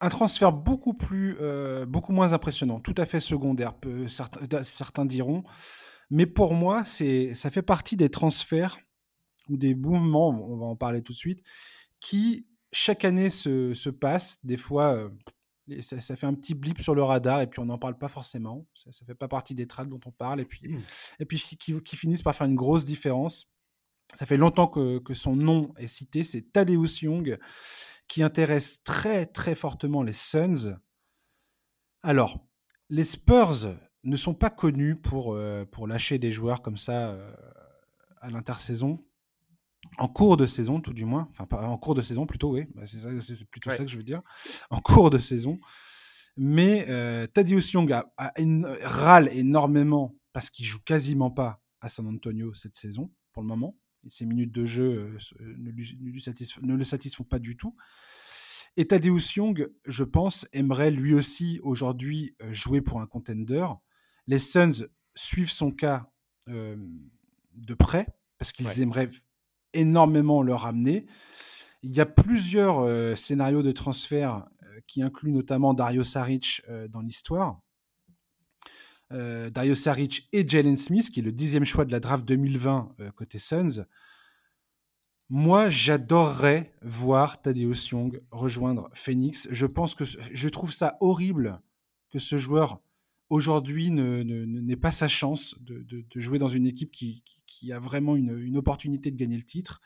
[0.00, 3.74] un transfert beaucoup plus, euh, beaucoup moins impressionnant, tout à fait secondaire,
[4.08, 5.44] certains, certains diront.
[6.10, 8.78] Mais pour moi, c'est, ça fait partie des transferts
[9.48, 11.42] ou des mouvements, on va en parler tout de suite,
[12.00, 14.38] qui chaque année se, se passent.
[14.44, 15.10] Des fois, euh,
[15.80, 18.66] ça, fait un petit blip sur le radar et puis on n'en parle pas forcément.
[18.74, 20.82] Ça, ne fait pas partie des trades dont on parle et puis, mmh.
[21.20, 23.46] et puis qui, qui, finissent par faire une grosse différence.
[24.14, 27.38] Ça fait longtemps que, que son nom est cité, c'est Tadeusz Young,
[28.08, 30.76] qui intéresse très très fortement les Suns.
[32.02, 32.44] Alors,
[32.88, 37.32] les Spurs ne sont pas connus pour, euh, pour lâcher des joueurs comme ça euh,
[38.20, 39.04] à l'intersaison.
[39.98, 41.28] En cours de saison, tout du moins.
[41.30, 42.66] Enfin, pas, en cours de saison plutôt, oui.
[42.74, 44.22] Bah, c'est plutôt ça que je veux dire.
[44.70, 45.58] En cours de saison.
[46.36, 48.06] Mais euh, Thaddeus Young a,
[48.82, 53.76] râle énormément parce qu'il joue quasiment pas à San Antonio cette saison, pour le moment.
[54.04, 57.74] Et ses minutes de jeu ne, ne, le satisfont pas du tout.
[58.76, 63.66] Et Thaddeus Young, je pense, aimerait lui aussi aujourd'hui jouer pour un contender
[64.26, 66.10] les Suns suivent son cas
[66.48, 66.76] euh,
[67.54, 68.06] de près
[68.38, 69.10] parce qu'ils aimeraient
[69.72, 71.06] énormément le ramener.
[71.82, 77.00] Il y a plusieurs euh, scénarios de transfert euh, qui incluent notamment Dario Saric dans
[77.00, 77.60] l'histoire.
[79.12, 83.40] Dario Saric et Jalen Smith, qui est le dixième choix de la draft 2020 côté
[83.40, 83.84] Suns.
[85.28, 89.48] Moi, j'adorerais voir Thaddeus Young rejoindre Phoenix.
[89.50, 91.60] Je pense que je trouve ça horrible
[92.08, 92.80] que ce joueur
[93.30, 99.10] aujourd'hui n'est pas sa chance de, jouer dans une équipe qui, a vraiment une, opportunité
[99.10, 99.80] de gagner le titre.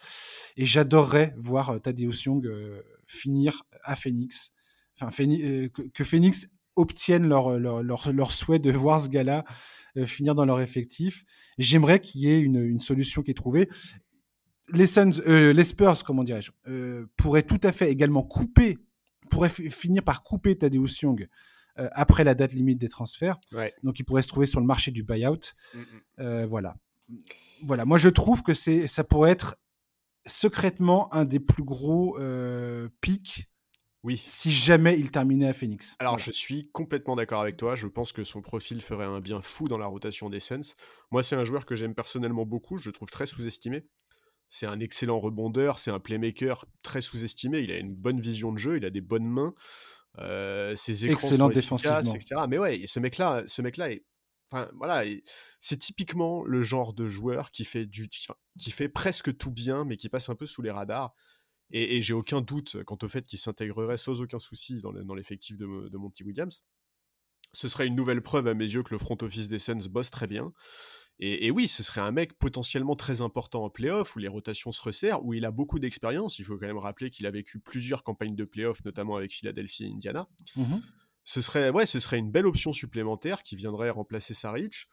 [0.57, 4.53] Et j'adorerais voir euh, Tadeusz Young euh, finir à Phoenix.
[5.01, 9.45] Enfin, euh, que, Phoenix obtienne leur, leur, souhait de voir ce gars-là
[10.07, 11.25] finir dans leur effectif.
[11.57, 13.69] J'aimerais qu'il y ait une, solution qui est trouvée.
[14.73, 14.87] Les,
[15.53, 16.51] les Spurs, comment dirais-je,
[17.17, 18.79] pourraient tout à fait également couper,
[19.31, 21.29] pourraient finir par couper Tadeusz Young
[21.79, 23.39] euh, après la date limite des transferts.
[23.83, 25.55] Donc, il pourrait se trouver sur le marché du buyout.
[25.75, 25.85] Mm, mm.
[26.21, 26.77] Euh, voilà.
[27.63, 27.85] Voilà.
[27.85, 29.57] Moi, je trouve que c'est, ça pourrait être
[30.27, 33.49] secrètement un des plus gros euh, pics.
[34.05, 34.21] Oui.
[34.25, 35.97] Si jamais il terminait à Phoenix.
[35.99, 37.75] Alors, je suis complètement d'accord avec toi.
[37.75, 40.75] Je pense que son profil ferait un bien fou dans la rotation des Suns.
[41.11, 42.77] Moi, c'est un joueur que j'aime personnellement beaucoup.
[42.77, 43.87] Je le trouve très sous-estimé.
[44.49, 47.61] C'est un excellent rebondeur, c'est un playmaker très sous-estimé.
[47.61, 49.55] Il a une bonne vision de jeu, il a des bonnes mains.
[50.19, 52.15] Euh, ses écrans Excellent défensivement.
[52.15, 52.43] etc.
[52.49, 54.05] Mais ouais, ce mec-là, ce mec-là est,
[54.51, 55.05] enfin voilà,
[55.61, 59.97] c'est typiquement le genre de joueur qui fait du, qui fait presque tout bien, mais
[59.97, 61.15] qui passe un peu sous les radars.
[61.71, 65.89] Et, j'ai aucun doute quant au fait qu'il s'intégrerait sans aucun souci dans l'effectif de,
[65.89, 66.63] de Monty Williams.
[67.53, 70.11] Ce serait une nouvelle preuve à mes yeux que le front office des Suns bosse
[70.11, 70.53] très bien.
[71.21, 74.83] Et, oui, ce serait un mec potentiellement très important en playoff, où les rotations se
[74.83, 76.41] resserrent, où il a beaucoup d'expérience.
[76.41, 79.85] Il faut quand même rappeler qu'il a vécu plusieurs campagnes de playoff, notamment avec Philadelphie
[79.85, 80.29] et Indiana.
[80.57, 80.77] Mmh
[81.27, 84.89] ce, serait, ouais, ce serait une belle option supplémentaire qui viendrait remplacer Saric.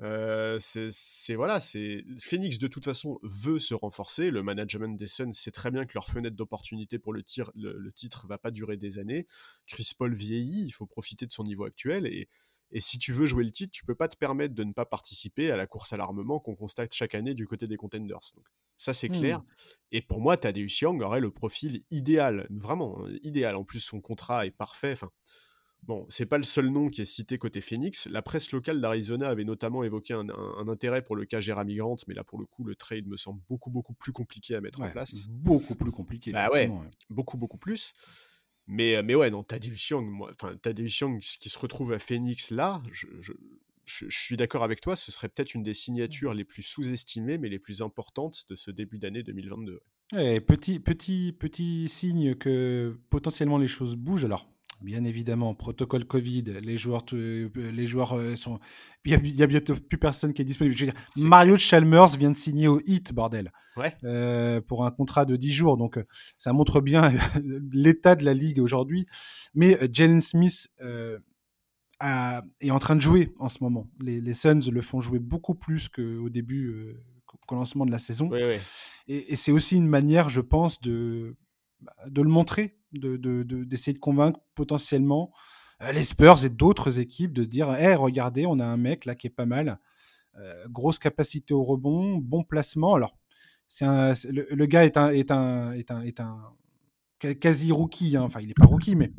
[0.00, 4.30] Euh, c'est voilà, c'est Phoenix de toute façon veut se renforcer.
[4.30, 7.78] Le management des Suns sait très bien que leur fenêtre d'opportunité pour le, tir, le,
[7.78, 9.26] le, titre va pas durer des années.
[9.66, 12.28] Chris Paul vieillit, il faut profiter de son niveau actuel et
[12.70, 14.84] et si tu veux jouer le titre, tu peux pas te permettre de ne pas
[14.84, 18.20] participer à la course à l'armement qu'on constate chaque année du côté des contenders.
[18.34, 18.46] Donc,
[18.76, 19.40] ça, c'est clair.
[19.40, 19.44] Mmh.
[19.92, 23.54] Et pour moi, Tadeusz Young aurait le profil idéal, vraiment hein, idéal.
[23.54, 24.92] En plus, son contrat est parfait.
[24.92, 25.10] Enfin,
[25.84, 28.06] bon, c'est pas le seul nom qui est cité côté Phoenix.
[28.06, 30.28] La presse locale d'Arizona avait notamment évoqué un,
[30.68, 33.40] intérêt pour le cas Jeremy Grant, mais là, pour le coup, le trade me semble
[33.48, 35.28] beaucoup, beaucoup plus compliqué à mettre en place.
[35.28, 36.32] Beaucoup plus compliqué.
[36.32, 36.70] Bah ouais,
[37.08, 37.92] beaucoup, beaucoup plus.
[38.66, 43.06] Mais, mais ouais, non, Tadeusz Young, enfin, Young, qui se retrouve à Phoenix là, je,
[43.20, 43.32] je,
[43.84, 47.48] je, suis d'accord avec toi, ce serait peut-être une des signatures les plus sous-estimées, mais
[47.48, 49.80] les plus importantes de ce début d'année 2022.
[50.12, 54.24] Ouais, petit, petit, petit signe que potentiellement les choses bougent.
[54.24, 54.48] Alors,
[54.80, 58.58] Bien évidemment, protocole Covid, les joueurs, euh, les joueurs euh, sont.
[59.04, 60.76] Il n'y a, bientôt plus personne qui est disponible.
[60.76, 63.52] Je veux dire, Mario Chalmers vient de signer au HIT, bordel.
[63.76, 63.94] Ouais.
[64.04, 65.76] Euh, pour un contrat de 10 jours.
[65.76, 65.98] Donc,
[66.38, 67.12] ça montre bien
[67.72, 69.06] l'état de la ligue aujourd'hui.
[69.54, 73.88] Mais Jalen Smith est en train de jouer en ce moment.
[74.02, 76.96] Les, les Suns le font jouer beaucoup plus qu'au début,
[77.46, 78.30] qu'au lancement de la saison.
[79.06, 81.36] Et, et c'est aussi une manière, je pense, de,
[81.84, 85.32] bah, de le montrer d'essayer de, convaincre potentiellement
[85.82, 89.04] euh, les Spurs et d'autres équipes de se dire hey, regardez, on a un mec
[89.04, 89.78] là qui est pas mal,
[90.38, 92.94] euh, grosse capacité au rebond, bon placement.
[92.94, 93.16] Alors,
[93.68, 93.86] c'est
[94.30, 96.38] le, gars est un, est un, est un, est un
[97.40, 98.22] quasi rookie, hein.
[98.22, 99.10] enfin, il n'est pas rookie, mais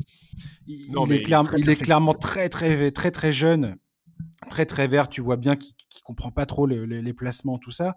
[0.66, 1.24] il, est,
[1.58, 3.76] il est clairement très, très, très, très jeune.
[4.48, 7.96] très très vert, tu vois bien qu'il ne comprend pas trop les placements, tout ça,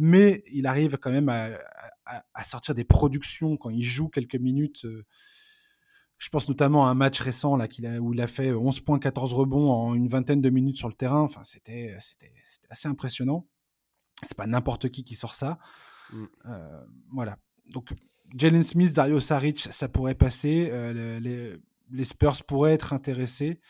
[0.00, 4.86] mais il arrive quand même à, sortir des productions quand il joue quelques minutes.
[4.86, 5.04] Euh,
[6.16, 8.98] je pense notamment à un match récent là, a, où il a fait 11 points,
[8.98, 11.20] 14 rebonds en une vingtaine de minutes sur le terrain.
[11.20, 12.32] Enfin, c'était, c'était,
[12.70, 13.46] assez impressionnant.
[14.22, 15.58] C'est pas n'importe qui qui sort ça.
[16.12, 16.24] Mm.
[16.46, 17.38] Euh, voilà.
[17.72, 17.90] Donc,
[18.34, 20.68] Jalen Smith, Dario Saric, ça pourrait passer.
[20.70, 21.52] Euh, les,
[21.90, 23.60] les, Spurs pourraient être intéressés.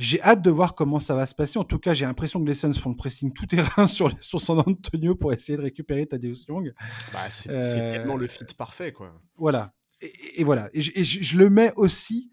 [0.00, 1.58] J'ai hâte de voir comment ça va se passer.
[1.58, 4.40] En tout cas, j'ai l'impression que les Suns font le pressing tout terrain sur, sur
[4.40, 6.72] San Antonio pour essayer de récupérer Thaddeus Young.
[7.12, 9.12] Bah, c'est, c'est tellement le fit parfait, quoi.
[9.36, 10.70] Voilà et, voilà.
[10.72, 12.30] Et, je, le mets aussi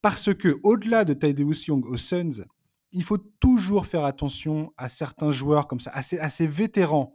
[0.00, 2.46] parce que, au-delà de Tadeusz Young aux Suns,
[2.92, 7.12] il faut toujours faire attention à certains joueurs comme ça, assez, assez vétérans.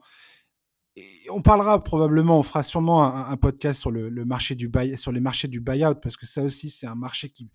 [0.95, 5.11] Et on parlera probablement, on fera sûrement un, podcast sur le, marché du buy, sur
[5.11, 7.49] les marchés du buyout parce que ça aussi c'est un marché qui,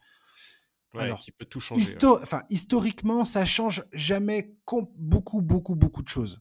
[0.99, 1.83] alors, qui peut tout changer.
[2.05, 6.41] enfin, historiquement, ça change jamais beaucoup, beaucoup, beaucoup de choses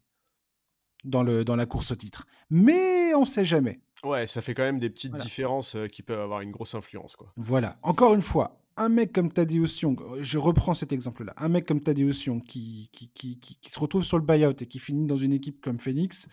[1.04, 2.26] dans, le, dans la course au titre.
[2.50, 3.80] Mais on sait jamais.
[4.04, 7.16] Ouais, ça fait quand même des petites différences qui peuvent avoir une grosse influence.
[7.16, 7.32] Quoi.
[7.36, 7.78] Voilà.
[7.84, 11.82] Encore une fois, un mec comme Tadeusz Young, je reprends cet exemple-là, un mec comme
[11.82, 15.18] Tadeusz Young qui, qui, qui, qui, se retrouve sur le buyout et qui finit dans
[15.18, 16.28] une équipe comme Phoenix,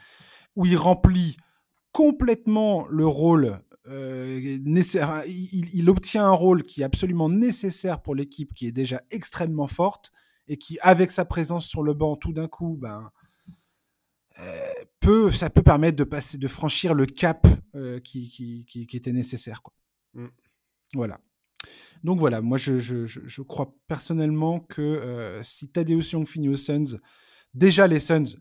[0.54, 1.36] où il remplit
[1.90, 3.58] complètement le rôle
[3.88, 9.00] nécessaire, il, il, obtient un rôle qui est absolument nécessaire pour l'équipe qui est déjà
[9.10, 10.12] extrêmement forte
[10.48, 13.10] et qui, avec sa présence sur le banc, tout d'un coup, ben,
[14.38, 18.96] euh, peut, ça peut permettre de passer, de franchir le cap euh, qui, qui, qui,
[18.96, 19.62] était nécessaire.
[19.62, 19.74] Quoi.
[20.14, 20.26] Mm.
[20.94, 21.20] Voilà.
[22.04, 26.56] Donc voilà, moi je, je, je crois personnellement que euh, si Tadeusz Young finit aux
[26.56, 26.98] Suns,
[27.54, 28.36] déjà les Suns,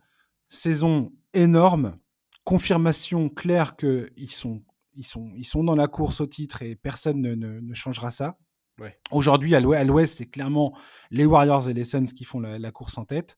[0.48, 1.98] saison énorme,
[2.44, 4.64] confirmation claire qu'ils sont,
[4.96, 8.38] ils sont, ils sont dans la course au titre et personne ne, ne, changera ça.
[8.80, 9.00] Ouais.
[9.12, 10.78] Aujourd'hui, à l'ouest, c'est clairement
[11.12, 13.38] les Warriors et les Suns qui font la, la course en tête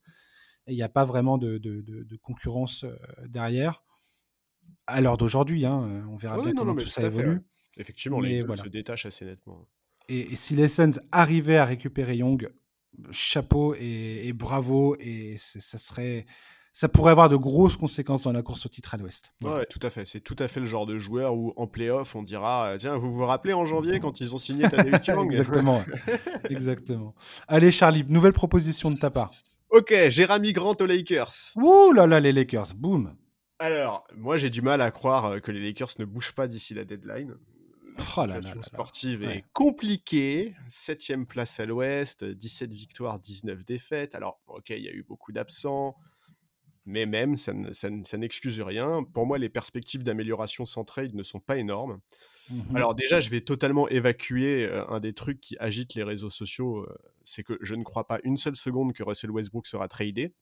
[0.67, 1.59] et il n'y a pas vraiment de,
[2.21, 2.95] concurrence euh,
[3.27, 3.83] derrière.
[4.85, 7.41] À l'heure d'aujourd'hui, hein, on verra bien comment tout ça évolue.
[7.77, 9.67] Effectivement, les deux se détachent assez nettement.
[10.09, 12.49] Et, si les Suns arrivaient à récupérer Young,
[13.11, 16.25] chapeau et, bravo, et ça serait
[16.77, 19.33] ça pourrait avoir de grosses conséquences dans la course au titre à l'Ouest.
[19.41, 20.05] Ouais, tout à fait.
[20.05, 23.11] C'est tout à fait le genre de joueur où en playoff, on dira Tiens, vous
[23.11, 25.83] vous rappelez en janvier quand ils ont signé Tadeusz Young Exactement.
[26.51, 27.15] Exactement.
[27.47, 29.31] Allez, Charlie, nouvelle proposition de ta part.
[29.71, 31.33] Ok, Jérémy Grant aux Lakers.
[31.55, 33.15] Ouh là là, les Lakers, boum.
[33.57, 36.75] Alors, moi j'ai du mal à croire euh, que les Lakers ne bougent pas d'ici
[36.75, 37.33] la deadline.
[38.15, 40.53] Oh la situation sportive est compliquée.
[40.69, 44.13] Septième place à l'Ouest, 17 victoires, 19 défaites.
[44.13, 45.95] Alors, ok, il y a eu beaucoup d'absents,
[46.87, 47.53] mais même, ça,
[48.17, 49.03] n'excuse rien.
[49.03, 51.99] Pour moi, les perspectives d'amélioration sans trade ne sont pas énormes.
[52.49, 56.87] Mmh Alors déjà, je vais totalement évacuer un des trucs qui agite les réseaux sociaux,
[57.23, 60.33] c'est que je ne crois pas une seule seconde que Russell Westbrook sera tradé.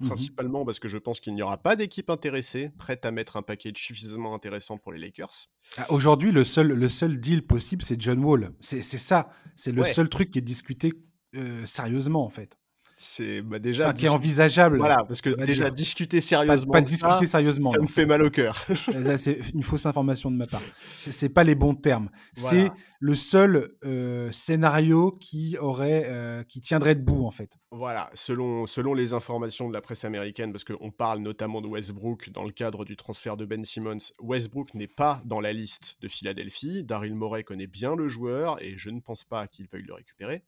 [0.00, 3.38] Mmh Principalement parce que je pense qu'il n'y aura pas d'équipe intéressée prête à mettre
[3.38, 5.48] un package suffisamment intéressant pour les Lakers.
[5.78, 8.52] Ah, aujourd'hui, le seul, le seul deal possible, c'est John Wall.
[8.60, 9.30] C'est ça.
[9.56, 10.92] C'est le seul truc qui est discuté
[11.34, 12.59] euh, sérieusement, en fait
[13.02, 14.76] c'est bah, déjà qui est envisageable.
[14.76, 18.66] Voilà, parce que déjà discuter sérieusement, pas, discuter sérieusement, ça me fait mal au cœur.
[19.16, 20.60] c'est une fausse information de ma part.
[20.98, 22.10] C'est pas les bons termes.
[22.34, 27.56] C'est le seul euh, scénario qui aurait, euh, qui tiendrait debout en fait.
[27.70, 32.28] Voilà, selon selon les informations de la presse américaine, parce qu'on parle notamment de Westbrook
[32.28, 34.12] dans le cadre du transfert de Ben Simmons.
[34.20, 36.84] Westbrook n'est pas dans la liste de Philadelphie.
[36.84, 40.42] Daryl Morey connaît bien le joueur et je ne pense pas qu'il veuille le récupérer.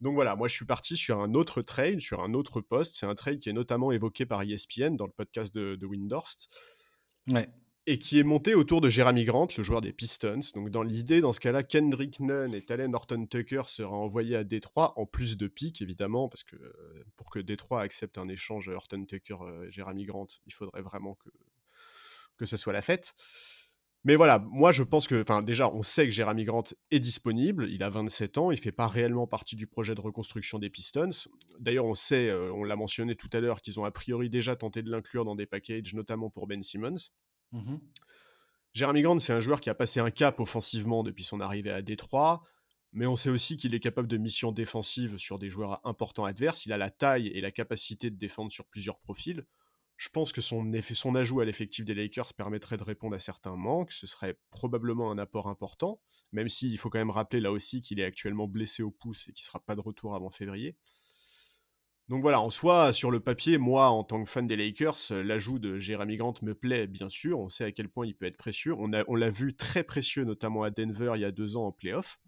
[0.00, 2.96] Donc voilà, moi je suis parti sur un autre trade, sur un autre poste.
[2.96, 6.48] C'est un trade qui est notamment évoqué par ESPN dans le podcast de, de Windhorst.
[7.28, 7.48] Ouais.
[7.86, 10.40] Et qui est monté autour de Jeremy Grant, le joueur des Pistons.
[10.54, 14.44] Donc dans l'idée, dans ce cas-là, Kendrick Nunn et Talen Norton Tucker seraient envoyés à
[14.44, 18.68] Détroit, en plus de pic évidemment, parce que euh, pour que Détroit accepte un échange
[18.68, 19.36] Horton Tucker
[19.66, 21.28] et Jeremy Grant, il faudrait vraiment que,
[22.36, 23.14] que ce soit la fête.
[24.04, 27.68] Mais voilà, moi je pense que, enfin déjà, on sait que Jeremy Grant est disponible,
[27.70, 31.10] il a 27 ans, il fait pas réellement partie du projet de reconstruction des Pistons.
[31.58, 34.56] D'ailleurs, on sait, euh, on l'a mentionné tout à l'heure, qu'ils ont a priori déjà
[34.56, 37.10] tenté de l'inclure dans des packages, notamment pour Ben Simmons.
[37.52, 37.76] Mmh
[38.74, 41.80] Jeremy Grant, c'est un joueur qui a passé un cap offensivement depuis son arrivée à
[41.80, 42.42] Détroit,
[42.92, 46.66] mais on sait aussi qu'il est capable de missions défensives sur des joueurs importants adverses.
[46.66, 49.46] Il a la taille et la capacité de défendre sur plusieurs profils
[49.96, 53.92] je pense que son, ajout à l'effectif des Lakers permettrait de répondre à certains manques.
[53.92, 56.00] Ce serait probablement un apport important,
[56.32, 59.32] même s'il faut quand même rappeler là aussi qu'il est actuellement blessé au pouce et
[59.32, 60.76] qu'il ne sera pas de retour avant février.
[62.08, 65.58] Donc voilà, en soi, sur le papier, moi, en tant que fan des Lakers, l'ajout
[65.58, 67.38] de Jeremy Grant me plaît, bien sûr.
[67.38, 68.74] On sait à quel point il peut être précieux.
[68.76, 72.20] On l'a vu très précieux, notamment à Denver il y a deux ans en playoff.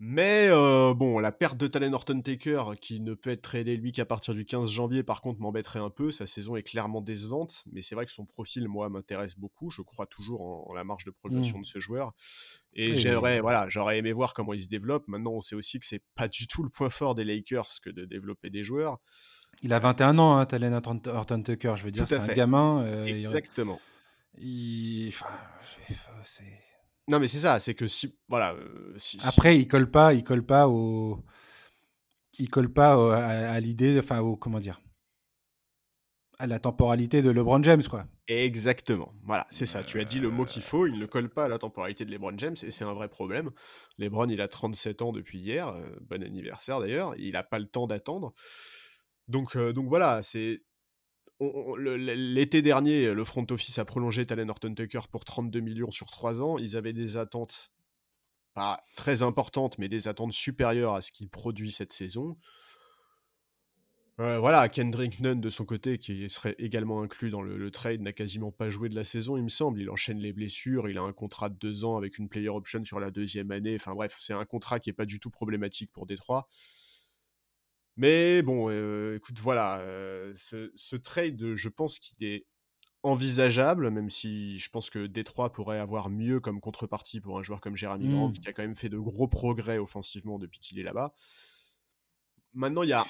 [0.00, 3.90] Mais euh, bon, la perte de Talen Horton Taker, qui ne peut être tradé lui
[3.90, 6.12] qu'à partir du 15 janvier, par contre, m'embêterait un peu.
[6.12, 9.70] Sa saison est clairement décevante, mais c'est vrai que son profil, moi, m'intéresse beaucoup.
[9.70, 11.62] Je crois toujours en, la marge de progression mmh.
[11.62, 12.12] de ce joueur.
[12.74, 15.08] Et j'aimerais, voilà, j'aurais aimé voir comment il se développe.
[15.08, 17.90] Maintenant, on sait aussi que c'est pas du tout le point fort des Lakers que
[17.90, 18.98] de développer des joueurs.
[19.64, 21.74] Il a 21 ans, hein, Talen Horton Tucker.
[21.76, 22.84] Je veux dire, c'est un gamin.
[22.84, 23.80] Euh, Exactement.
[24.40, 25.08] Il...
[25.08, 25.26] Enfin,
[26.22, 26.67] c'est
[27.08, 28.14] non, mais c'est ça, c'est que si.
[28.28, 28.54] Voilà.
[28.54, 31.24] Euh, Après, il colle pas, il colle pas au.
[32.38, 34.36] Il colle pas à, l'idée, enfin, au.
[34.36, 34.80] Comment dire
[36.38, 38.06] À la temporalité de LeBron James, quoi.
[38.28, 39.12] Exactement.
[39.24, 39.82] Voilà, c'est ça.
[39.82, 42.10] Tu as dit le mot qu'il faut, il ne colle pas à la temporalité de
[42.10, 43.50] LeBron James, et c'est un vrai problème.
[43.96, 47.66] LeBron, il a 37 ans depuis hier, euh, bon anniversaire d'ailleurs, il n'a pas le
[47.66, 48.34] temps d'attendre.
[49.28, 50.62] Donc, euh, donc voilà, c'est
[51.40, 56.42] l'été dernier, le front office a prolongé Talen Horton Tucker pour 32 millions sur 3
[56.42, 56.58] ans.
[56.58, 57.70] Ils avaient des attentes
[58.54, 62.36] pas très importantes, mais des attentes supérieures à ce qu'il produit cette saison.
[64.20, 68.12] Euh, voilà, Kendrick Nunn de son côté, qui serait également inclus dans le, trade, n'a
[68.12, 69.80] quasiment pas joué de la saison, il me semble.
[69.80, 72.84] Il enchaîne les blessures, il a un contrat de 2 ans avec une player option
[72.84, 73.76] sur la deuxième année.
[73.76, 76.48] Enfin bref, c'est un contrat qui n'est pas du tout problématique pour Détroit.
[77.98, 82.46] Mais bon, euh, écoute, voilà, euh, ce, trade, je pense qu'il est
[83.02, 87.60] envisageable, même si je pense que Détroit pourrait avoir mieux comme contrepartie pour un joueur
[87.60, 88.32] comme Jeremy Grant, mmh.
[88.32, 91.12] qui a quand même fait de gros progrès offensivement depuis qu'il est là-bas.
[92.54, 93.04] Maintenant, il y a,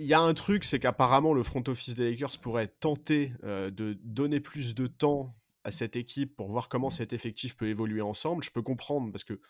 [0.00, 3.98] y a un truc, c'est qu'apparemment, le front office des Lakers pourrait tenter euh, de
[4.02, 8.42] donner plus de temps à cette équipe pour voir comment cet effectif peut évoluer ensemble.
[8.42, 9.40] Je peux comprendre, parce que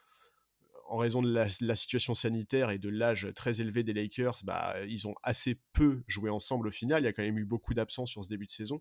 [0.95, 5.09] en raison de la, situation sanitaire et de l'âge très élevé des Lakers, bah, ils
[5.09, 7.03] ont assez peu joué ensemble au final.
[7.03, 8.81] Il y a quand même eu beaucoup d'absence sur ce début de saison.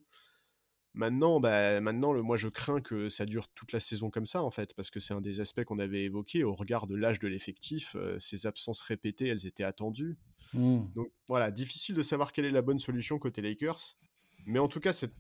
[0.94, 4.44] Maintenant, bah, maintenant le, moi je crains que ça dure toute la saison comme ça
[4.44, 7.18] en fait, parce que c'est un des aspects qu'on avait évoqué au regard de l'âge
[7.18, 7.96] de l'effectif.
[7.96, 10.20] Euh, ces absences répétées, elles étaient attendues.
[10.54, 10.82] Mmh.
[10.94, 13.98] Donc voilà, difficile de savoir quelle est la bonne solution côté Lakers.
[14.46, 15.16] Mais en tout cas, cette,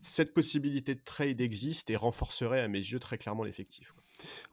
[0.00, 3.92] cette possibilité de trade existe et renforcerait à mes yeux très clairement l'effectif.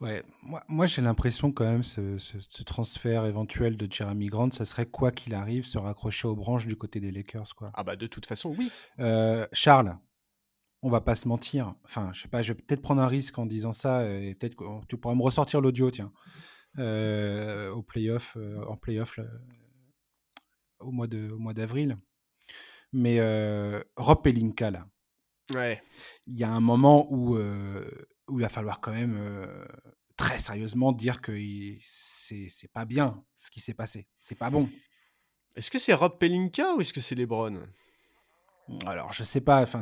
[0.02, 4.66] Ouais, moi, moi j'ai l'impression quand même ce, ce, transfert éventuel de Jeremy Grant, ça
[4.66, 7.72] serait quoi qu'il arrive se raccrocher aux branches du côté des Lakers, quoi.
[7.74, 8.72] Ah bah de toute façon, oui.
[9.00, 9.98] Euh, Charles,
[10.82, 11.76] on va pas se mentir.
[11.86, 14.56] Enfin, je sais pas, je vais peut-être prendre un risque en disant ça et peut-être
[14.56, 16.12] que tu pourras me ressortir l'audio, tiens,
[16.80, 19.20] euh, au playoff, euh, en playoff
[20.80, 21.98] au mois de, au mois d'avril.
[22.92, 23.20] Mais
[23.96, 24.88] Rob Pelinka là.
[25.54, 25.82] Ouais.
[26.28, 27.38] Il y a un moment où
[28.28, 29.48] où il va falloir quand même
[30.16, 31.36] très sérieusement dire que
[31.82, 34.08] c'est pas bien ce qui s'est passé.
[34.20, 34.70] C'est pas bon.
[35.56, 37.62] Est-ce que c'est Rob Pelinka ou est-ce que c'est Lebron?
[38.86, 39.62] Alors, je sais pas.
[39.62, 39.82] Enfin,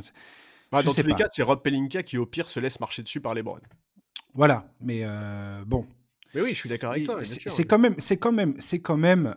[0.71, 3.21] bah, dans tous les cas, c'est Rob Pelinka qui, au pire, se laisse marcher dessus
[3.21, 3.61] par Lebron.
[4.33, 5.03] Voilà, mais
[5.65, 5.85] bon.
[6.33, 7.23] Mais oui, je suis d'accord avec toi.
[7.23, 9.35] C'est quand même, c'est quand même, c'est quand même.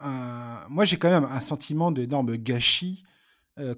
[0.00, 0.66] un...
[0.68, 3.04] Moi, j'ai quand même un sentiment d'énorme gâchis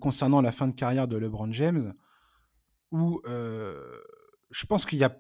[0.01, 1.95] concernant la fin de carrière de LeBron James,
[2.91, 3.23] où
[4.55, 5.17] je pense qu'il y a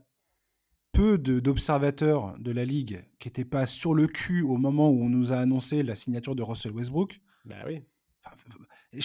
[0.93, 5.09] peu d'observateurs de, la Ligue qui n'étaient pas sur le cul au moment où on
[5.09, 7.21] nous a annoncé la signature de Russell Westbrook.
[7.45, 7.83] Bah oui.
[8.93, 9.01] je,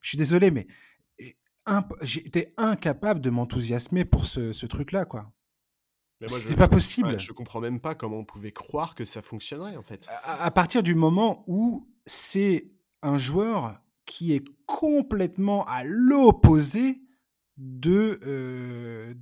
[0.00, 0.66] suis désolé, mais
[2.00, 5.30] j'étais incapable de m'enthousiasmer pour ce, truc-là, quoi.
[6.26, 7.20] C'est pas possible.
[7.20, 10.08] je comprends même pas comment on pouvait croire que ça fonctionnerait, en fait.
[10.24, 12.70] à partir du moment où c'est
[13.02, 17.02] un joueur qui est complètement à l'opposé
[17.62, 19.14] de, euh,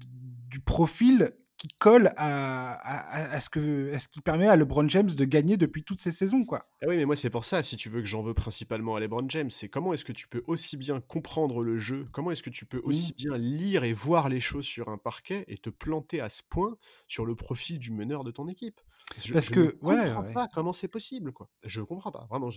[0.49, 5.11] du profil qui colle à, à, ce que, à ce qui permet à LeBron James
[5.11, 6.47] de gagner depuis toutes ces saisons.
[6.47, 6.66] Quoi.
[6.80, 9.01] Ah oui, mais moi c'est pour ça, si tu veux que j'en veux principalement à
[9.01, 12.43] LeBron James, c'est comment est-ce que tu peux aussi bien comprendre le jeu, comment est-ce
[12.43, 15.68] que tu peux aussi bien lire et voir les choses sur un parquet et te
[15.68, 16.78] planter à ce point
[17.09, 18.80] sur le profil du meneur de ton équipe?
[19.14, 21.51] Parce je que ne comprends pas comment c'est possible, quoi.
[21.64, 22.49] Je comprends pas, vraiment.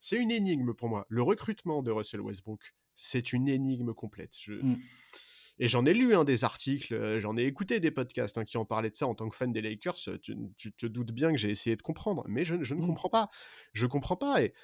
[0.00, 1.06] C'est une énigme pour moi.
[1.08, 4.34] Le recrutement de Russell Westbrook, c'est une énigme complète.
[4.40, 4.54] Je...
[4.54, 4.78] Mmh.
[5.62, 8.44] Et j'en ai lu un hein, des articles, euh, j'en ai écouté des podcasts hein,
[8.44, 9.98] qui en parlaient de ça en tant que fan des Lakers.
[10.22, 12.86] Tu, te doutes bien que j'ai essayé de comprendre, mais je, ne mmh.
[12.86, 13.28] comprends pas.
[13.74, 14.42] Je comprends pas.
[14.42, 14.54] Et,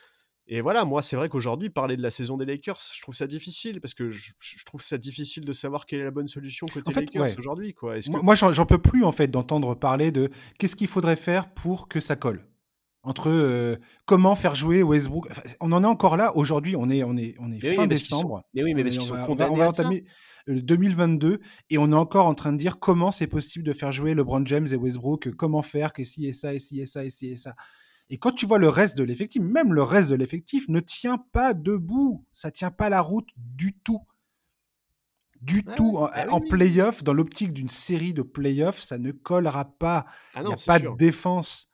[0.49, 3.27] et voilà, moi, c'est vrai qu'aujourd'hui, parler de la saison des Lakers, je trouve ça
[3.27, 4.33] difficile parce que je,
[4.65, 7.75] trouve ça difficile de savoir quelle est la bonne solution côté Lakers aujourd'hui.
[7.75, 7.97] Quoi.
[8.09, 11.99] Moi, j'en peux plus en fait d'entendre parler de qu'est-ce qu'il faudrait faire pour que
[11.99, 12.47] ça colle?
[13.07, 15.29] Entre euh, comment faire jouer Westbrook.
[15.61, 16.75] on en est encore là aujourd'hui.
[16.77, 18.43] On est on est on est fin décembre.
[18.53, 19.53] mais oui, mais parce qu'ils sont condamnés.
[19.53, 20.05] On va, entamer
[20.49, 21.41] 2022
[21.71, 24.45] et on est encore en train de dire comment c'est possible de faire jouer LeBron
[24.47, 27.29] James et Westbrook, comment faire que si et ça et si et ça et si
[27.29, 27.55] et ça.
[28.11, 31.19] Et quand tu vois le reste de l'effectif, même le reste de l'effectif ne tient
[31.19, 32.25] pas debout.
[32.33, 34.03] Ça tient pas la route du tout.
[35.41, 35.97] du tout.
[35.97, 40.07] En, bah playoff, dans l'optique d'une série de playoffs, ça ne collera pas.
[40.35, 41.71] Ah Il n'y a pas de défense.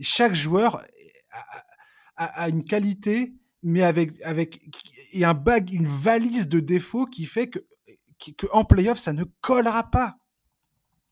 [0.00, 0.82] Chaque joueur
[2.16, 4.60] a, une qualité, mais avec, avec
[5.12, 7.58] et un bag, une valise de défauts qui fait que,
[8.36, 10.16] que en playoff, ça ne collera pas.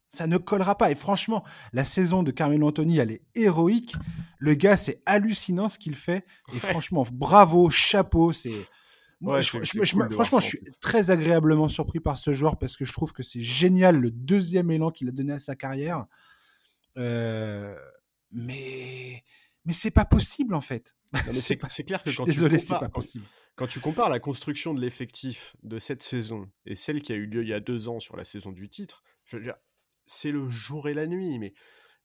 [0.09, 0.91] Ça ne collera pas.
[0.91, 3.95] Et franchement, la saison de Carmelo Anthony, elle est héroïque.
[4.39, 6.25] Le gars, c'est hallucinant ce qu'il fait.
[6.53, 8.33] Et franchement, bravo, chapeau.
[8.33, 8.67] C'est.
[9.23, 13.41] franchement, je suis très agréablement surpris par ce joueur parce que je trouve que c'est
[13.41, 16.07] génial le deuxième élan qu'il a donné à sa carrière.
[16.97, 17.77] Euh,
[18.31, 19.25] mais
[19.65, 20.95] mais c'est pas possible en fait.
[21.33, 23.27] C'est clair que quand désolé, c'est pas possible.
[23.57, 27.27] Quand tu compares la construction de l'effectif de cette saison et celle qui a eu
[27.27, 29.57] lieu il y a deux ans sur la saison du titre, je veux dire,
[30.07, 31.39] c'est le jour et la nuit.
[31.39, 31.53] Mais,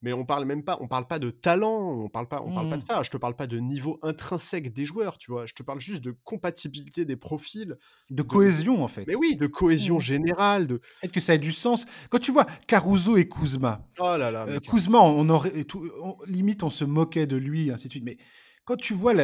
[0.02, 2.68] mais on parle même pas, on parle pas de talent, on parle pas, on parle
[2.68, 2.86] pas de mmh.
[2.86, 3.02] ça.
[3.02, 5.46] Je te parle pas de niveau intrinsèque des joueurs, tu vois.
[5.46, 7.76] Je te parle juste de compatibilité des profils,
[8.10, 9.04] de, cohésion en fait.
[9.06, 10.02] Mais oui, de cohésion mmh.
[10.02, 10.76] générale, de.
[11.00, 11.86] Peut-être que ça ait du sens.
[12.10, 13.86] Quand tu vois Caruso et Kuzma.
[13.98, 14.46] Oh là là.
[14.48, 15.90] Euh, Kuzma, on aurait, tout,
[16.26, 18.04] limite, on se moquait de lui, ainsi de suite.
[18.04, 18.18] Mais
[18.66, 19.14] quand tu vois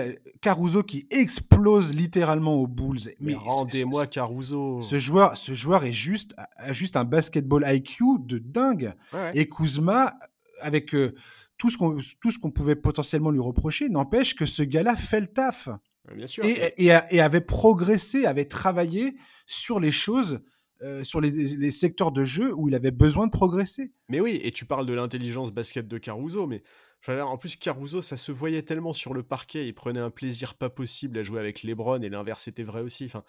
[0.40, 4.80] Caruso qui explose littéralement aux Bulls, mais, rendez-moi Caruso.
[4.80, 8.92] Ce joueur, ce joueur est juste, a juste un basketball IQ de dingue.
[9.34, 10.14] Et Kuzma,
[10.62, 11.14] avec euh,
[11.58, 15.68] tout ce qu'on pouvait potentiellement lui reprocher, n'empêche que ce gars-là fait le taf.
[16.14, 16.44] Bien sûr.
[16.44, 19.14] Et, et, avait progressé, avait travaillé
[19.46, 20.40] sur les choses
[20.82, 23.92] euh, sur les, secteurs de jeu où il avait besoin de progresser.
[24.08, 26.64] Mais oui, et tu parles de l'intelligence basket de Caruso, mais
[27.08, 30.70] en plus, Caruso, ça se voyait tellement sur le parquet, il prenait un plaisir pas
[30.70, 33.04] possible à jouer avec Lebron, et l'inverse était vrai aussi.
[33.04, 33.22] Enfin,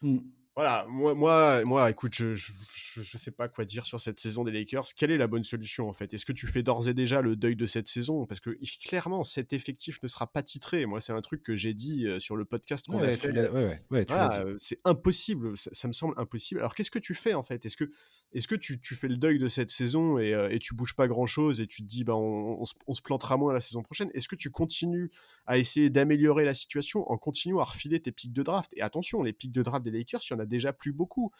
[0.00, 0.18] mmh.
[0.56, 4.52] Voilà, moi, moi, moi écoute, je, je, sais pas quoi dire sur cette saison des
[4.52, 4.86] Lakers.
[4.96, 6.14] Quelle est la bonne solution en fait?
[6.14, 8.24] Est-ce que tu fais d'ores et déjà le deuil de cette saison?
[8.24, 10.86] Parce que clairement, cet effectif ne sera pas titré.
[10.86, 13.36] Moi, c'est un truc que j'ai dit euh, sur le podcast qu'on a fait.
[13.36, 16.60] Euh, c'est impossible, ça, me semble impossible.
[16.60, 17.66] Alors, qu'est-ce que tu fais en fait?
[17.66, 17.90] Est-ce que,
[18.34, 20.94] est que tu, tu, fais le deuil de cette saison et, euh, et, tu bouges
[20.94, 23.82] pas grand chose et tu te dis, bah, on, on, se plantera moins la saison
[23.82, 24.10] prochaine?
[24.12, 25.10] Est-ce que tu continues
[25.46, 28.70] à essayer d'améliorer la situation en continuant à refiler tes pics de draft?
[28.74, 31.30] Et attention, les pics de draft des Lakers, il y en a déjà plus beaucoup.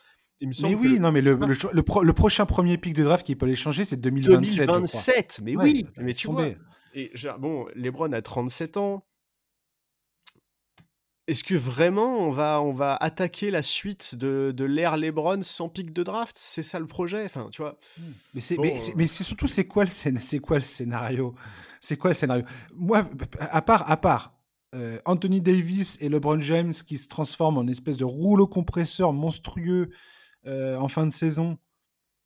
[0.41, 3.47] Il me mais oui, non, mais le, le, prochain premier pic de draft qui peut
[3.47, 4.67] les changer, c'est 2027.
[4.67, 6.49] 2027, mais oui, mais tu vois.
[6.95, 9.05] Et bon, LeBron a 37 ans.
[11.27, 15.71] Est-ce que vraiment on va, on va attaquer la suite de, de l'ère LeBron sans
[15.71, 16.37] pic de draft?
[16.39, 17.77] C'est ça le projet enfin, tu vois.
[17.99, 18.13] Hmm.
[18.35, 21.35] Mais c'est surtout, c'est quoi, le, quoi le scénario?
[21.81, 22.45] C'est quoi le scénario?
[22.75, 23.09] Moi,
[23.39, 24.35] à part, à part
[24.75, 29.91] euh, Anthony Davis et LeBron James qui se transforment en espèce de rouleau compresseur monstrueux
[30.47, 31.59] euh, en fin de saison.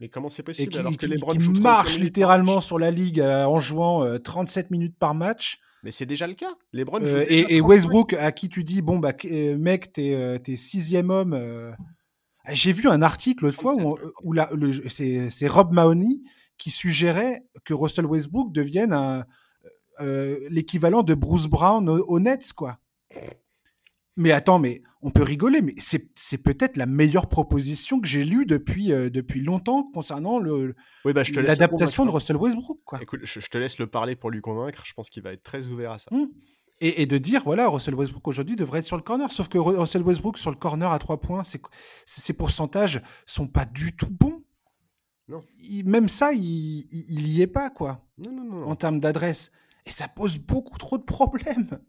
[0.01, 3.45] Mais comment c'est possible qui, alors que LeBron qui marche littéralement sur la ligue euh,
[3.45, 6.55] en jouant 37 minutes par match mais c'est déjà le cas.
[6.73, 11.75] LeBron et, Westbrook, à qui tu dis bon bah mec, t'es es sixième homme.
[12.51, 14.35] J'ai vu un article l'autre fois où, où
[14.89, 16.23] c'est Rob Mahoney
[16.59, 19.25] qui suggérait que Russell Westbrook devienne
[20.01, 22.79] euh, l'équivalent de Bruce Brown au, Nets, quoi.
[24.19, 28.47] Mais attends, mais on peut rigoler, mais c'est peut-être la meilleure proposition que j'ai lue
[28.47, 32.81] depuis, euh, depuis longtemps concernant bah, l'adaptation de Russell Westbrook.
[32.85, 32.99] Quoi.
[33.01, 34.83] Écoute, je, te laisse le parler pour lui convaincre.
[34.85, 36.11] Je pense qu'il va être très ouvert à ça.
[36.11, 36.27] Mmh.
[36.81, 39.31] Et, de dire, voilà, Russell Westbrook aujourd'hui devrait être sur le corner.
[39.31, 41.43] Sauf que Russell Westbrook sur le corner à 3 points,
[42.05, 44.37] ses pourcentages sont pas du tout bons.
[45.29, 45.41] Non.
[45.85, 48.05] même ça, il, il, y est pas, quoi.
[48.25, 48.67] Non, non, non.
[48.67, 49.53] En termes d'adresse.
[49.87, 51.81] Et ça pose beaucoup trop de problèmes.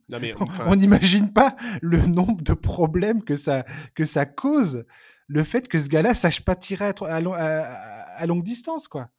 [0.65, 4.85] On n'imagine pas le nombre de problèmes que ça, que ça cause,
[5.27, 9.09] le fait que ce gars-là sache pas tirer à, longue distance, quoi.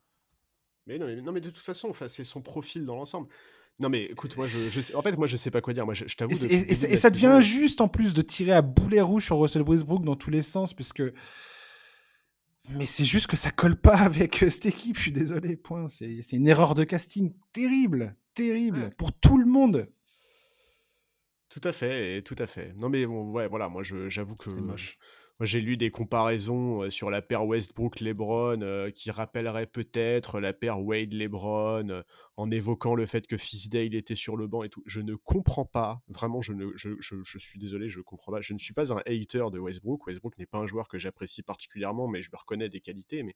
[0.86, 3.28] Mais non, mais, non, mais de toute façon, c'est son profil dans l'ensemble.
[3.80, 5.86] Non mais écoute, moi, je, en fait, moi, je sais pas quoi dire.
[5.86, 6.32] Moi, je, t'avoue.
[6.32, 10.16] Et, ça devient injuste en plus de tirer à boulet rouge sur Russell Westbrook dans
[10.16, 11.02] tous les sens, puisque.
[12.72, 14.96] Mais c'est juste que ça colle pas avec euh, cette équipe.
[14.96, 15.56] Je suis désolé.
[15.56, 15.88] Point.
[15.88, 19.88] C'est une erreur de casting terrible, terrible pour tout le monde.
[21.48, 22.72] Tout à fait, tout à fait.
[22.76, 24.50] Non mais bon, ouais, voilà, moi j'avoue que
[25.46, 30.80] j'ai lu des comparaisons euh, sur la paire Westbrook-LeBron euh, qui rappellerait peut-être la paire
[30.80, 32.02] Wade-LeBron euh,
[32.36, 34.82] en évoquant le fait que Fisdale était sur le banc et tout.
[34.86, 38.40] Je ne comprends pas, vraiment, je, ne, je, je, suis désolé, je comprends pas.
[38.40, 40.06] Je ne suis pas un hater de Westbrook.
[40.06, 43.22] Westbrook n'est pas un joueur que j'apprécie particulièrement, mais je me reconnais des qualités.
[43.22, 43.34] Mais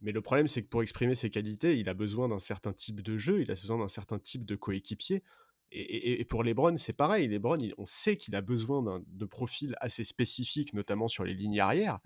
[0.00, 3.00] mais le problème, c'est que pour exprimer ses qualités, il a besoin d'un certain type
[3.00, 5.22] de jeu, il a besoin d'un certain type de coéquipier.
[5.70, 7.28] Et, pour Lebron, c'est pareil.
[7.28, 11.98] Lebron, on sait qu'il a besoin de profils assez spécifiques, notamment sur les lignes arrière.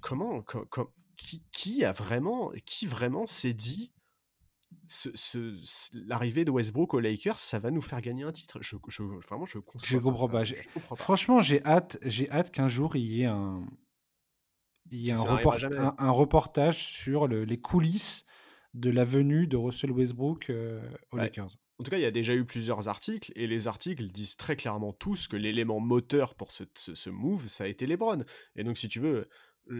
[0.00, 0.44] Comment,
[1.50, 3.92] qui, a vraiment, qui vraiment s'est dit
[4.86, 5.56] ce,
[6.06, 8.58] l'arrivée de Westbrook aux Lakers, ça va nous faire gagner un titre?
[8.60, 8.76] Je,
[9.28, 10.44] Vraiment, je, je comprends pas.
[10.94, 13.66] Franchement, j'ai hâte, j'ai hâte qu'un jour il y ait un,
[14.92, 18.26] Il y a un, un, reportage sur les coulisses
[18.74, 20.80] de la venue de Russell Westbrook euh,
[21.10, 21.56] aux Lakers.
[21.78, 24.54] En tout cas, il y a déjà eu plusieurs articles, et les articles disent très
[24.54, 28.22] clairement tous que l'élément moteur pour ce, ce, move, ça a été LeBron.
[28.54, 29.28] Et donc, si tu veux,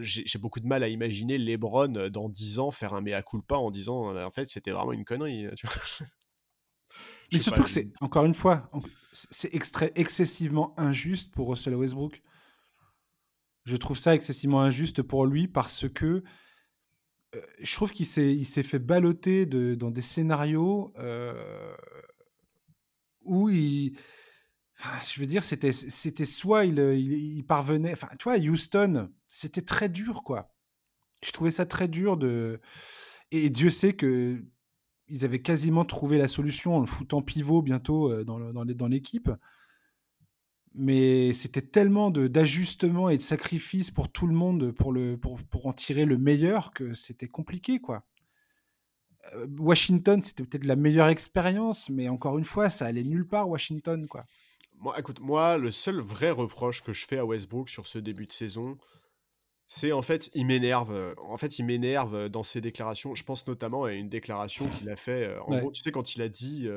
[0.01, 3.55] j'ai beaucoup de mal à imaginer LeBron euh, dans 10 ans faire un mea culpa
[3.55, 5.47] en disant en fait c'était vraiment une connerie.
[5.55, 6.07] Tu vois
[7.31, 8.69] Mais surtout que c'est, encore une fois,
[9.13, 9.53] c'est
[9.95, 12.21] excessivement injuste pour Russell Westbrook.
[13.65, 16.23] Je trouve ça excessivement injuste pour lui parce que
[17.35, 21.73] euh, je trouve qu'il s'est, fait balloter dans des scénarios euh,
[23.21, 23.97] où il.
[25.03, 27.93] Je veux dire, c'était, c'était soit il, il, parvenait.
[27.93, 30.51] Enfin, tu vois, Houston, c'était très dur, quoi.
[31.23, 32.59] Je trouvais ça très dur de.
[33.31, 34.43] Et Dieu sait que
[35.07, 39.29] ils avaient quasiment trouvé la solution en le foutant pivot bientôt euh, dans, dans l'équipe.
[40.75, 45.67] Mais c'était tellement d'ajustements et de sacrifices pour tout le monde pour, le, pour, pour
[45.67, 48.03] en tirer le meilleur que c'était compliqué, quoi.
[49.33, 53.47] Euh, Washington, c'était peut-être la meilleure expérience, mais encore une fois, ça allait nulle part,
[53.47, 54.25] Washington, quoi.
[54.79, 58.25] Moi, écoute, moi, le seul vrai reproche que je fais à Westbrook sur ce début
[58.25, 58.77] de saison,
[59.67, 60.93] c'est en fait, il m'énerve.
[60.93, 63.15] Euh, en fait, il m'énerve euh, dans ses déclarations.
[63.15, 65.37] Je pense notamment à une déclaration qu'il a fait.
[65.47, 66.67] En gros, tu sais, quand il a dit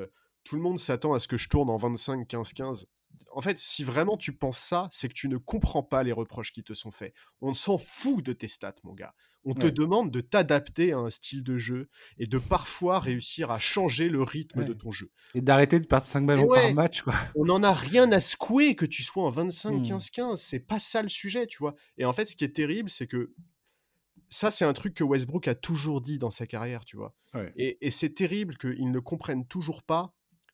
[0.44, 2.84] Tout le monde s'attend à ce que je tourne en 25-15-15
[3.32, 6.52] en fait, si vraiment tu penses ça, c'est que tu ne comprends pas les reproches
[6.52, 7.14] qui te sont faits.
[7.40, 9.14] On s'en fout de tes stats, mon gars.
[9.44, 11.88] On te demande de t'adapter à un style de jeu
[12.18, 15.12] et de parfois réussir à changer le rythme de ton jeu.
[15.34, 17.04] Et d'arrêter de perdre 5 ballons par match.
[17.36, 20.32] On n'en a rien à secouer que tu sois en 25-15-15.
[20.32, 20.36] Mmh.
[20.36, 21.76] C'est pas ça le sujet, tu vois.
[21.96, 23.32] Et en fait, ce qui est terrible, c'est que
[24.28, 27.14] ça, c'est un truc que Westbrook a toujours dit dans sa carrière, tu vois.
[27.56, 30.12] Et, et c'est terrible qu'ils ne comprennent toujours pas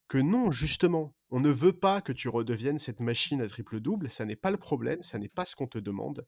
[0.08, 4.26] que non, justement, on ne veut pas que tu redeviennes cette machine à triple-double, ça
[4.26, 6.26] n'est pas le problème, ça n'est pas ce qu'on te demande.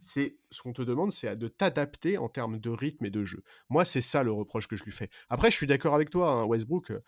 [0.00, 3.42] C'est ce qu'on te demande, c'est de t'adapter en termes de rythme et de jeu.
[3.68, 5.10] Moi, c'est ça le reproche que je lui fais.
[5.28, 6.92] Après, je suis d'accord avec toi, hein, Westbrook.
[6.92, 7.00] Euh,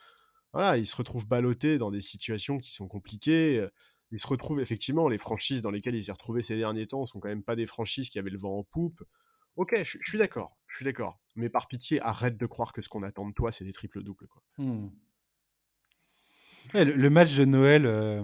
[0.53, 3.59] voilà, il se retrouve ballotté dans des situations qui sont compliquées.
[3.59, 3.71] Euh,
[4.11, 7.21] il se retrouve effectivement les franchises dans lesquelles il s'est retrouvé ces derniers temps sont
[7.21, 9.03] quand même pas des franchises qui avaient le vent en poupe.
[9.57, 11.21] Ok, je, suis d'accord, je suis d'accord.
[11.37, 14.03] Mais par pitié, arrête de croire que ce qu'on attend de toi, c'est des triples
[14.03, 14.27] doubles.
[16.75, 18.23] Le, match de Noël euh,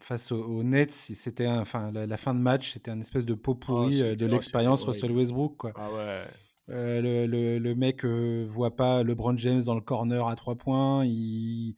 [0.00, 3.54] face aux, Nets, c'était enfin la, fin de match, c'était un espèce de pot oh,
[3.54, 5.56] pourri euh, de l'expérience Russell Westbrook.
[5.56, 5.72] Quoi.
[5.76, 6.24] Ah ouais.
[6.68, 11.04] Euh, le, le, le, mec voit pas LeBron James dans le corner à trois points.
[11.04, 11.76] Il,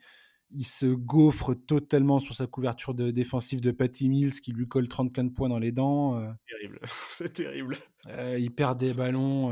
[0.51, 4.89] il se gaufre totalement sur sa couverture de, défensive de Patty Mills qui lui colle
[4.89, 6.19] 34 points dans les dents.
[6.49, 7.77] Terrible, c'est terrible.
[8.07, 9.51] il perd des ballons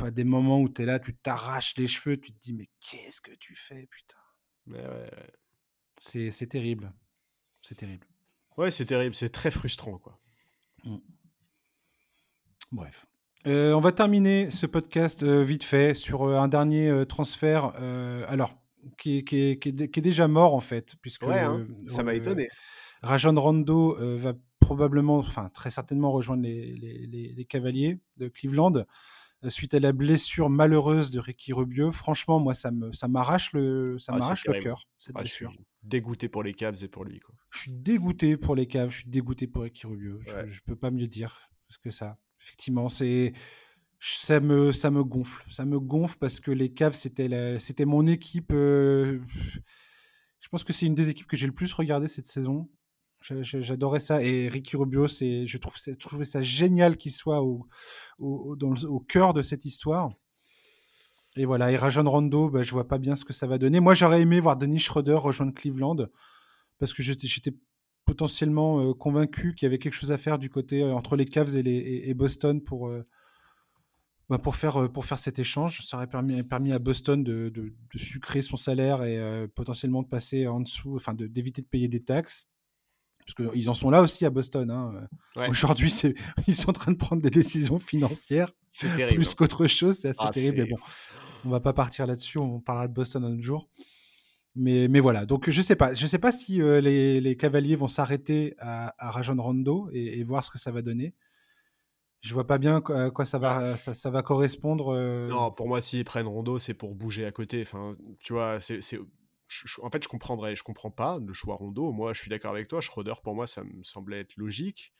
[0.00, 2.66] à des moments où tu es là, tu t'arraches les cheveux, tu te dis mais
[2.80, 4.18] qu'est-ce que tu fais, putain.
[4.68, 5.10] Ouais, ouais,
[6.00, 6.92] c'est terrible.
[7.62, 8.06] C'est terrible.
[8.56, 9.14] Ouais, c'est terrible.
[9.14, 10.18] C'est très frustrant, quoi.
[10.84, 10.96] Mmh.
[12.72, 13.06] Bref.
[13.46, 17.72] Euh, on va terminer ce podcast euh, vite fait sur euh, un dernier transfert.
[18.28, 18.54] alors,
[18.98, 20.96] qui, est, déjà mort, en fait.
[21.02, 22.48] Puisque, ouais, hein, ça m'a étonné.
[23.02, 26.76] Rajon Rondo va probablement, enfin très certainement rejoindre les,
[27.34, 28.84] les Cavaliers de Cleveland
[29.48, 31.92] suite à la blessure malheureuse de Ricky Rubio.
[31.92, 34.86] Franchement, moi, ça me, ça m'arrache le, ça ah, m'arrache le cœur.
[34.98, 35.52] Cette ah, blessure.
[35.82, 37.20] Dégoûté pour les Cavs et pour lui.
[37.20, 37.34] Quoi.
[37.50, 38.90] Je suis dégoûté pour les Cavs.
[38.90, 40.20] Je suis dégoûté pour Ricky Rubio.
[40.22, 42.18] Je, ne peux pas mieux dire parce que ça.
[42.40, 43.32] Effectivement, c'est
[43.98, 45.44] ça me, ça me gonfle.
[45.50, 48.52] Ça me gonfle parce que les Cavs, c'était, c'était mon équipe.
[48.52, 49.20] Euh,
[50.40, 52.68] je pense que c'est une des équipes que j'ai le plus regardé cette saison.
[53.20, 54.22] J'adorais ça.
[54.22, 57.68] Et Ricky Rubio, je, trouve, je trouvais ça génial qu'il soit au,
[58.18, 60.10] au, dans au cœur de cette histoire.
[61.36, 63.80] Et voilà, et Rajon Rondo, bah, je vois pas bien ce que ça va donner.
[63.80, 66.08] Moi, j'aurais aimé voir Denis Schroeder rejoindre Cleveland
[66.78, 67.54] parce que j'étais
[68.04, 71.26] potentiellement euh, convaincu qu'il y avait quelque chose à faire du côté euh, entre les
[71.26, 73.06] Cavs et, Boston pour, euh,
[74.28, 75.86] bah, pour, faire, cet échange.
[75.86, 80.96] Ça aurait permis, à Boston de sucrer son salaire et potentiellement de passer en dessous,
[80.96, 82.48] enfin d'éviter de, payer des taxes
[83.34, 84.70] parce qu'ils en sont là aussi à Boston.
[84.70, 85.08] Hein.
[85.48, 85.92] Aujourd'hui,
[86.46, 88.50] ils sont en train de prendre des décisions financières
[89.14, 89.98] plus qu'autre chose.
[89.98, 90.58] C'est assez ah, terrible.
[90.58, 90.76] Mais bon,
[91.44, 92.38] on va pas partir là-dessus.
[92.38, 93.68] On parlera de Boston un autre jour.
[94.56, 95.26] Mais, mais voilà.
[95.26, 95.94] Donc, je sais pas.
[95.94, 100.22] Je sais pas si euh, les, les, Cavaliers vont s'arrêter à, à Rajon Rondo et,
[100.24, 101.14] voir ce que ça va donner.
[102.22, 104.92] Je vois pas bien à quoi ça va, ça, ça, va correspondre.
[104.94, 105.28] Euh.
[105.28, 107.62] Non, pour moi, s'ils prennent Rondo, c'est pour bouger à côté.
[107.62, 108.98] Enfin, tu vois, c'est
[109.82, 111.92] en fait, je comprendrais, je comprends pas le choix Rondo.
[111.92, 112.80] Moi, je suis d'accord avec toi.
[112.80, 114.92] Schroeder, pour moi, ça me semblait être logique.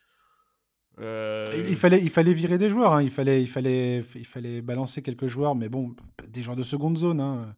[0.98, 2.92] Euh, il, fallait, il fallait virer des joueurs.
[2.94, 3.02] Hein.
[3.02, 5.94] Il, fallait, il, fallait, il fallait balancer quelques joueurs, mais bon,
[6.28, 7.20] des joueurs de seconde zone.
[7.20, 7.54] Hein.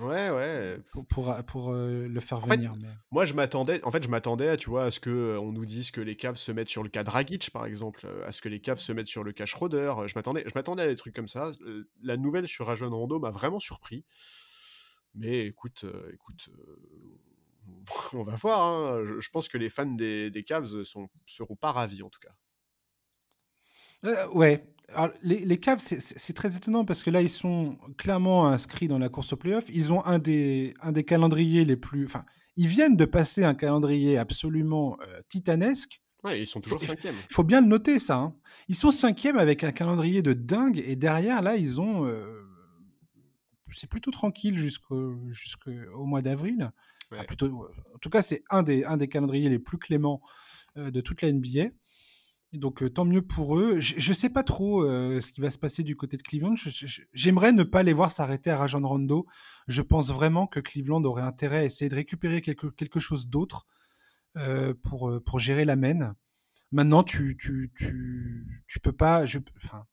[0.00, 0.78] Ouais, ouais.
[0.92, 2.74] Pour, pour, pour, euh, le faire venir.
[2.80, 2.88] mais...
[3.10, 5.64] Moi, je m'attendais, en fait, je m'attendais, tu vois, à ce que euh, on nous
[5.64, 8.48] dise que les caves se mettent sur le cas Dragic, par exemple, à ce que
[8.48, 9.94] les caves se mettent sur le cas Schroeder.
[10.06, 11.52] Je m'attendais, je m'attendais à des trucs comme ça.
[12.02, 14.04] La nouvelle sur Rajon Rondo m'a vraiment surpris.
[15.14, 16.48] Mais écoute, écoute,
[18.12, 18.60] on va voir.
[18.62, 19.04] Hein.
[19.20, 22.34] Je, pense que les fans des, des Cavs sont, seront pas ravis, en tout cas.
[24.04, 24.64] Euh, ouais.
[25.22, 29.08] les, les Cavs, c'est très étonnant parce que là, ils sont clairement inscrits dans la
[29.08, 29.64] course au playoff.
[29.68, 32.04] Ils ont un des, un des calendriers les plus.
[32.04, 32.24] Enfin,
[32.56, 36.00] ils viennent de passer un calendrier absolument euh, titanesque.
[36.22, 37.16] Ouais, ils sont toujours cinquièmes.
[37.30, 38.16] Il faut bien le noter, ça.
[38.16, 38.34] Hein.
[38.68, 40.82] Ils sont cinquièmes avec un calendrier de dingue.
[40.86, 42.06] Et derrière, là, ils ont.
[42.06, 42.40] Euh,
[43.72, 46.72] c'est plutôt tranquille jusqu'au jusqu'au mois d'avril.
[47.26, 50.20] plutôt, en tout cas, c'est un des, un des calendriers les plus cléments
[50.76, 51.70] de toute la NBA.
[52.52, 53.80] Donc tant mieux pour eux.
[53.80, 56.54] Je ne sais pas trop ce qui va se passer du côté de Cleveland.
[57.12, 59.26] J'aimerais ne pas les voir s'arrêter à Rajon Rondo.
[59.66, 63.66] Je pense vraiment que Cleveland aurait intérêt à essayer de récupérer quelque, quelque chose d'autre
[64.82, 66.14] pour, pour gérer la main.
[66.74, 69.26] Maintenant, tu, tu, tu, tu peux pas.
[69.26, 69.86] Je, enfin,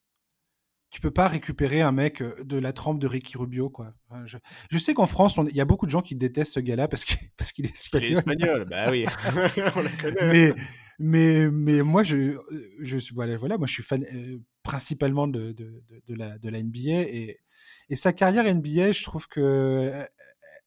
[0.92, 3.94] tu peux pas récupérer un mec de la trempe de Ricky Rubio, quoi.
[4.26, 4.36] Je,
[4.70, 7.06] je sais qu'en France, il y a beaucoup de gens qui détestent ce gars-là parce
[7.06, 8.08] qu'il parce qu'il est espagnol.
[8.08, 9.06] Il est espagnol, bah oui.
[9.74, 10.26] On.
[10.26, 10.52] Mais,
[10.98, 12.36] mais, mais moi, je,
[12.80, 16.48] je suis, voilà, voilà, moi, je suis fan euh, principalement de, de, de, la, de
[16.50, 17.40] la NBA et,
[17.88, 20.04] et sa carrière NBA, je trouve que euh,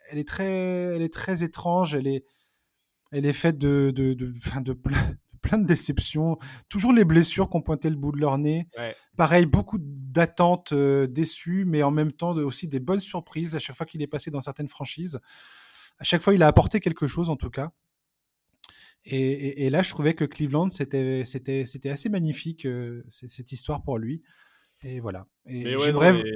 [0.09, 0.45] elle est très,
[0.95, 1.93] elle est très étrange.
[1.93, 2.26] Elle est,
[3.11, 4.34] elle est faite de, de, de
[5.46, 6.38] plein de déceptions.
[6.70, 8.68] Toujours les blessures qui ont pointé le bout de leur nez.
[9.16, 13.76] Pareil, beaucoup d'attentes euh, déçues, mais en même temps aussi des bonnes surprises à chaque
[13.76, 15.20] fois qu'il est passé dans certaines franchises.
[16.00, 17.72] À chaque fois, il a apporté quelque chose en tout cas.
[19.08, 21.24] Et, là, je trouvais que Cleveland, c'était,
[21.86, 24.24] assez magnifique, euh, cette histoire pour lui.
[24.82, 25.28] Et voilà.
[25.46, 25.76] Et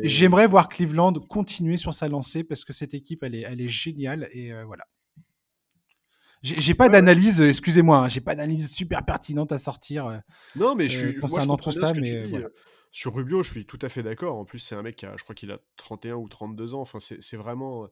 [0.04, 3.68] j'aimerais, voir Cleveland continuer sur sa lancée parce que cette équipe, elle est, elle est
[3.68, 4.30] géniale.
[4.34, 4.86] Et euh, voilà.
[6.42, 10.08] J'ai pas d'analyse, excusez-moi, hein, j'ai pas d'analyse super pertinente à sortir.
[10.08, 10.18] Euh,
[10.56, 12.26] non, mais je suis concernant tout ça, mais
[12.92, 14.38] sur Rubio, je suis tout à fait d'accord.
[14.38, 16.82] En plus, c'est un mec qui a, je crois qu'il a 31 ou 32 ans.
[16.82, 17.88] Enfin, c'est vraiment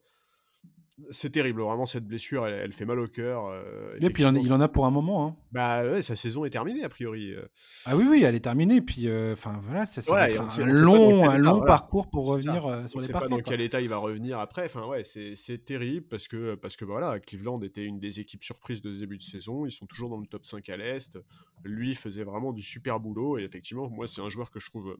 [1.11, 3.45] c'est terrible, vraiment cette blessure, elle, fait mal au cœur.
[3.45, 5.27] Euh, et puis il en, a pour un moment.
[5.27, 5.35] Hein.
[5.51, 7.33] Bah ouais, sa saison est terminée a priori.
[7.33, 7.45] Euh.
[7.85, 8.81] Ah oui, oui, elle est terminée.
[8.81, 12.99] Puis euh, enfin voilà, ça, va être un, long, un long parcours pour revenir sur
[12.99, 13.29] les parquets.
[13.29, 14.65] pas dans quel état il va revenir après.
[14.65, 18.81] Enfin ouais, c'est terrible parce que parce que voilà, Cleveland était une des équipes surprises
[18.81, 19.65] de ce début de saison.
[19.65, 21.17] Ils sont toujours dans le top 5 à l'est.
[21.63, 24.97] Lui faisait vraiment du super boulot et effectivement, moi c'est un joueur que je trouve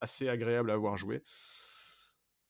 [0.00, 1.22] assez agréable à voir jouer.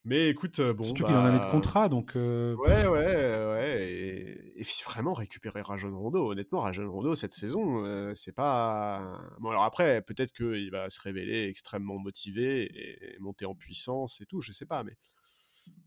[0.06, 0.84] Mais écoute, bon.
[0.84, 2.12] Surtout qu'il en avait de bah, contrat, donc.
[2.14, 4.52] Ouais, ouais, ouais.
[4.56, 6.30] Et, vraiment récupérer Rajon Rondo.
[6.30, 9.20] Honnêtement, Rajon Rondo, cette saison, c'est pas.
[9.40, 14.26] Bon, alors après, peut-être qu'il va se révéler extrêmement motivé et, monter en puissance et
[14.26, 14.96] tout, je sais pas, mais.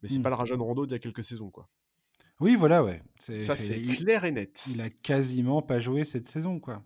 [0.02, 0.24] Mais c'est mmh.
[0.24, 1.70] pas le Rajon Rondo d'il y a quelques saisons, quoi.
[2.42, 3.02] Oui, voilà, ouais.
[3.18, 4.66] Ça, c'est clair et net.
[4.70, 6.84] Il a quasiment pas joué cette saison, quoi.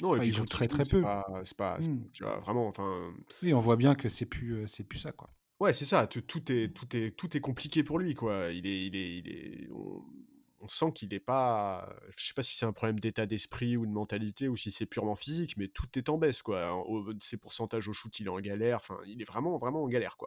[0.00, 1.02] Non, et puis il joue très très peu.
[1.44, 2.10] C'est pas, mmh.
[2.12, 3.12] tu vois, vraiment, enfin.
[3.42, 5.30] Oui, on voit bien que c'est plus, c'est plus ça, quoi.
[5.62, 6.08] Ouais, c'est ça.
[6.08, 8.50] Tout, est, tout, est, tout est compliqué pour lui, quoi.
[8.50, 11.88] Il est, il est, il est, on, sent qu'il n'est pas.
[12.16, 14.86] Je sais pas si c'est un problème d'état d'esprit ou de mentalité ou si c'est
[14.86, 16.84] purement physique, mais tout est en baisse, quoi.
[17.20, 18.78] ses pourcentages au shoot, il est en galère.
[18.78, 20.26] Enfin, il est vraiment, vraiment en galère, quoi.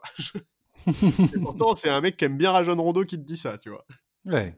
[1.42, 3.84] Pourtant, c'est un mec qui aime bien Rajon Rondo qui te dit ça, tu vois.
[4.24, 4.56] Ouais.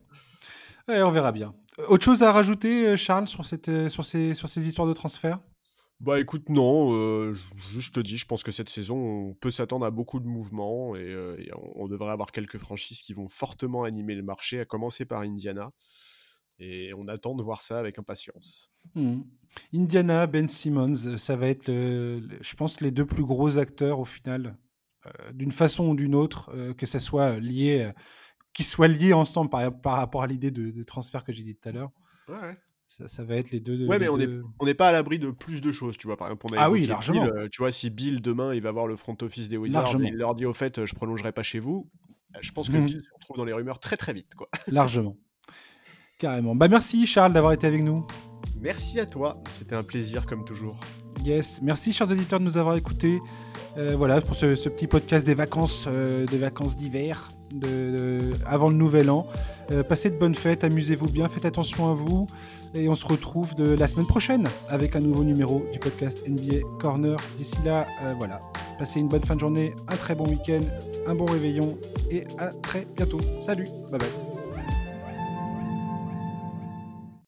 [0.87, 1.57] ouais on verra bien.
[1.89, 4.93] Autre chose à rajouter, euh, Charles, sur, cette, euh, sur, ces, sur ces histoires de
[4.93, 5.41] transfert?
[6.01, 7.35] Bah écoute, non, euh,
[7.77, 10.95] je te dis, je pense que cette saison, on peut s'attendre à beaucoup de mouvements
[10.95, 11.37] et, euh,
[11.75, 15.73] on, devrait avoir quelques franchises qui vont fortement animer le marché, à commencer par Indiana.
[16.61, 18.71] Et on attend de voir ça avec impatience.
[18.95, 19.23] Mmh.
[19.75, 24.57] Indiana, Ben Simmons, ça va être, je pense, les deux plus gros acteurs au final,
[25.07, 27.91] euh, d'une façon ou d'une autre, que ça soit lié,
[28.55, 31.57] qu'ils soient liés ensemble par, par rapport à l'idée de, de, transfert que j'ai dit
[31.57, 31.91] tout à l'heure.
[32.29, 32.57] Ouais.
[32.89, 33.87] Ça, va être les deux.
[33.87, 36.17] Ouais, mais on n'est pas à l'abri de plus de choses, tu vois.
[36.17, 37.25] Par exemple, on a ah oui, largement.
[37.25, 40.15] Euh, tu vois, si Bill demain il va voir le front office des Wizards il
[40.15, 41.89] leur dit au fait, je prolongerai pas chez vous,
[42.35, 42.87] euh, je pense que mmh.
[42.87, 44.49] Bill se retrouve dans les rumeurs très très vite, quoi.
[44.69, 45.17] Largement.
[46.19, 46.57] Carrément.
[46.57, 48.07] Bah merci Charles d'avoir été avec nous.
[48.61, 50.81] Merci à toi, c'était un plaisir comme toujours.
[51.25, 53.19] Yes, merci chers auditeurs de nous avoir écoutés.
[53.77, 58.77] Euh, voilà pour ce, petit podcast des vacances, euh, des vacances d'hiver, de, avant le
[58.77, 59.27] nouvel an.
[59.71, 62.27] Euh, passez de bonnes fêtes, amusez-vous bien, faites attention à vous.
[62.75, 66.67] Et on se retrouve de la semaine prochaine avec un nouveau numéro du podcast NBA
[66.81, 67.17] Corner.
[67.37, 67.87] D'ici là,
[68.19, 68.41] voilà.
[68.79, 70.63] Passez une bonne fin de journée, un très bon week-end,
[71.07, 71.77] un bon réveillon
[72.11, 73.21] et à très bientôt.
[73.41, 74.38] Salut, bye bye.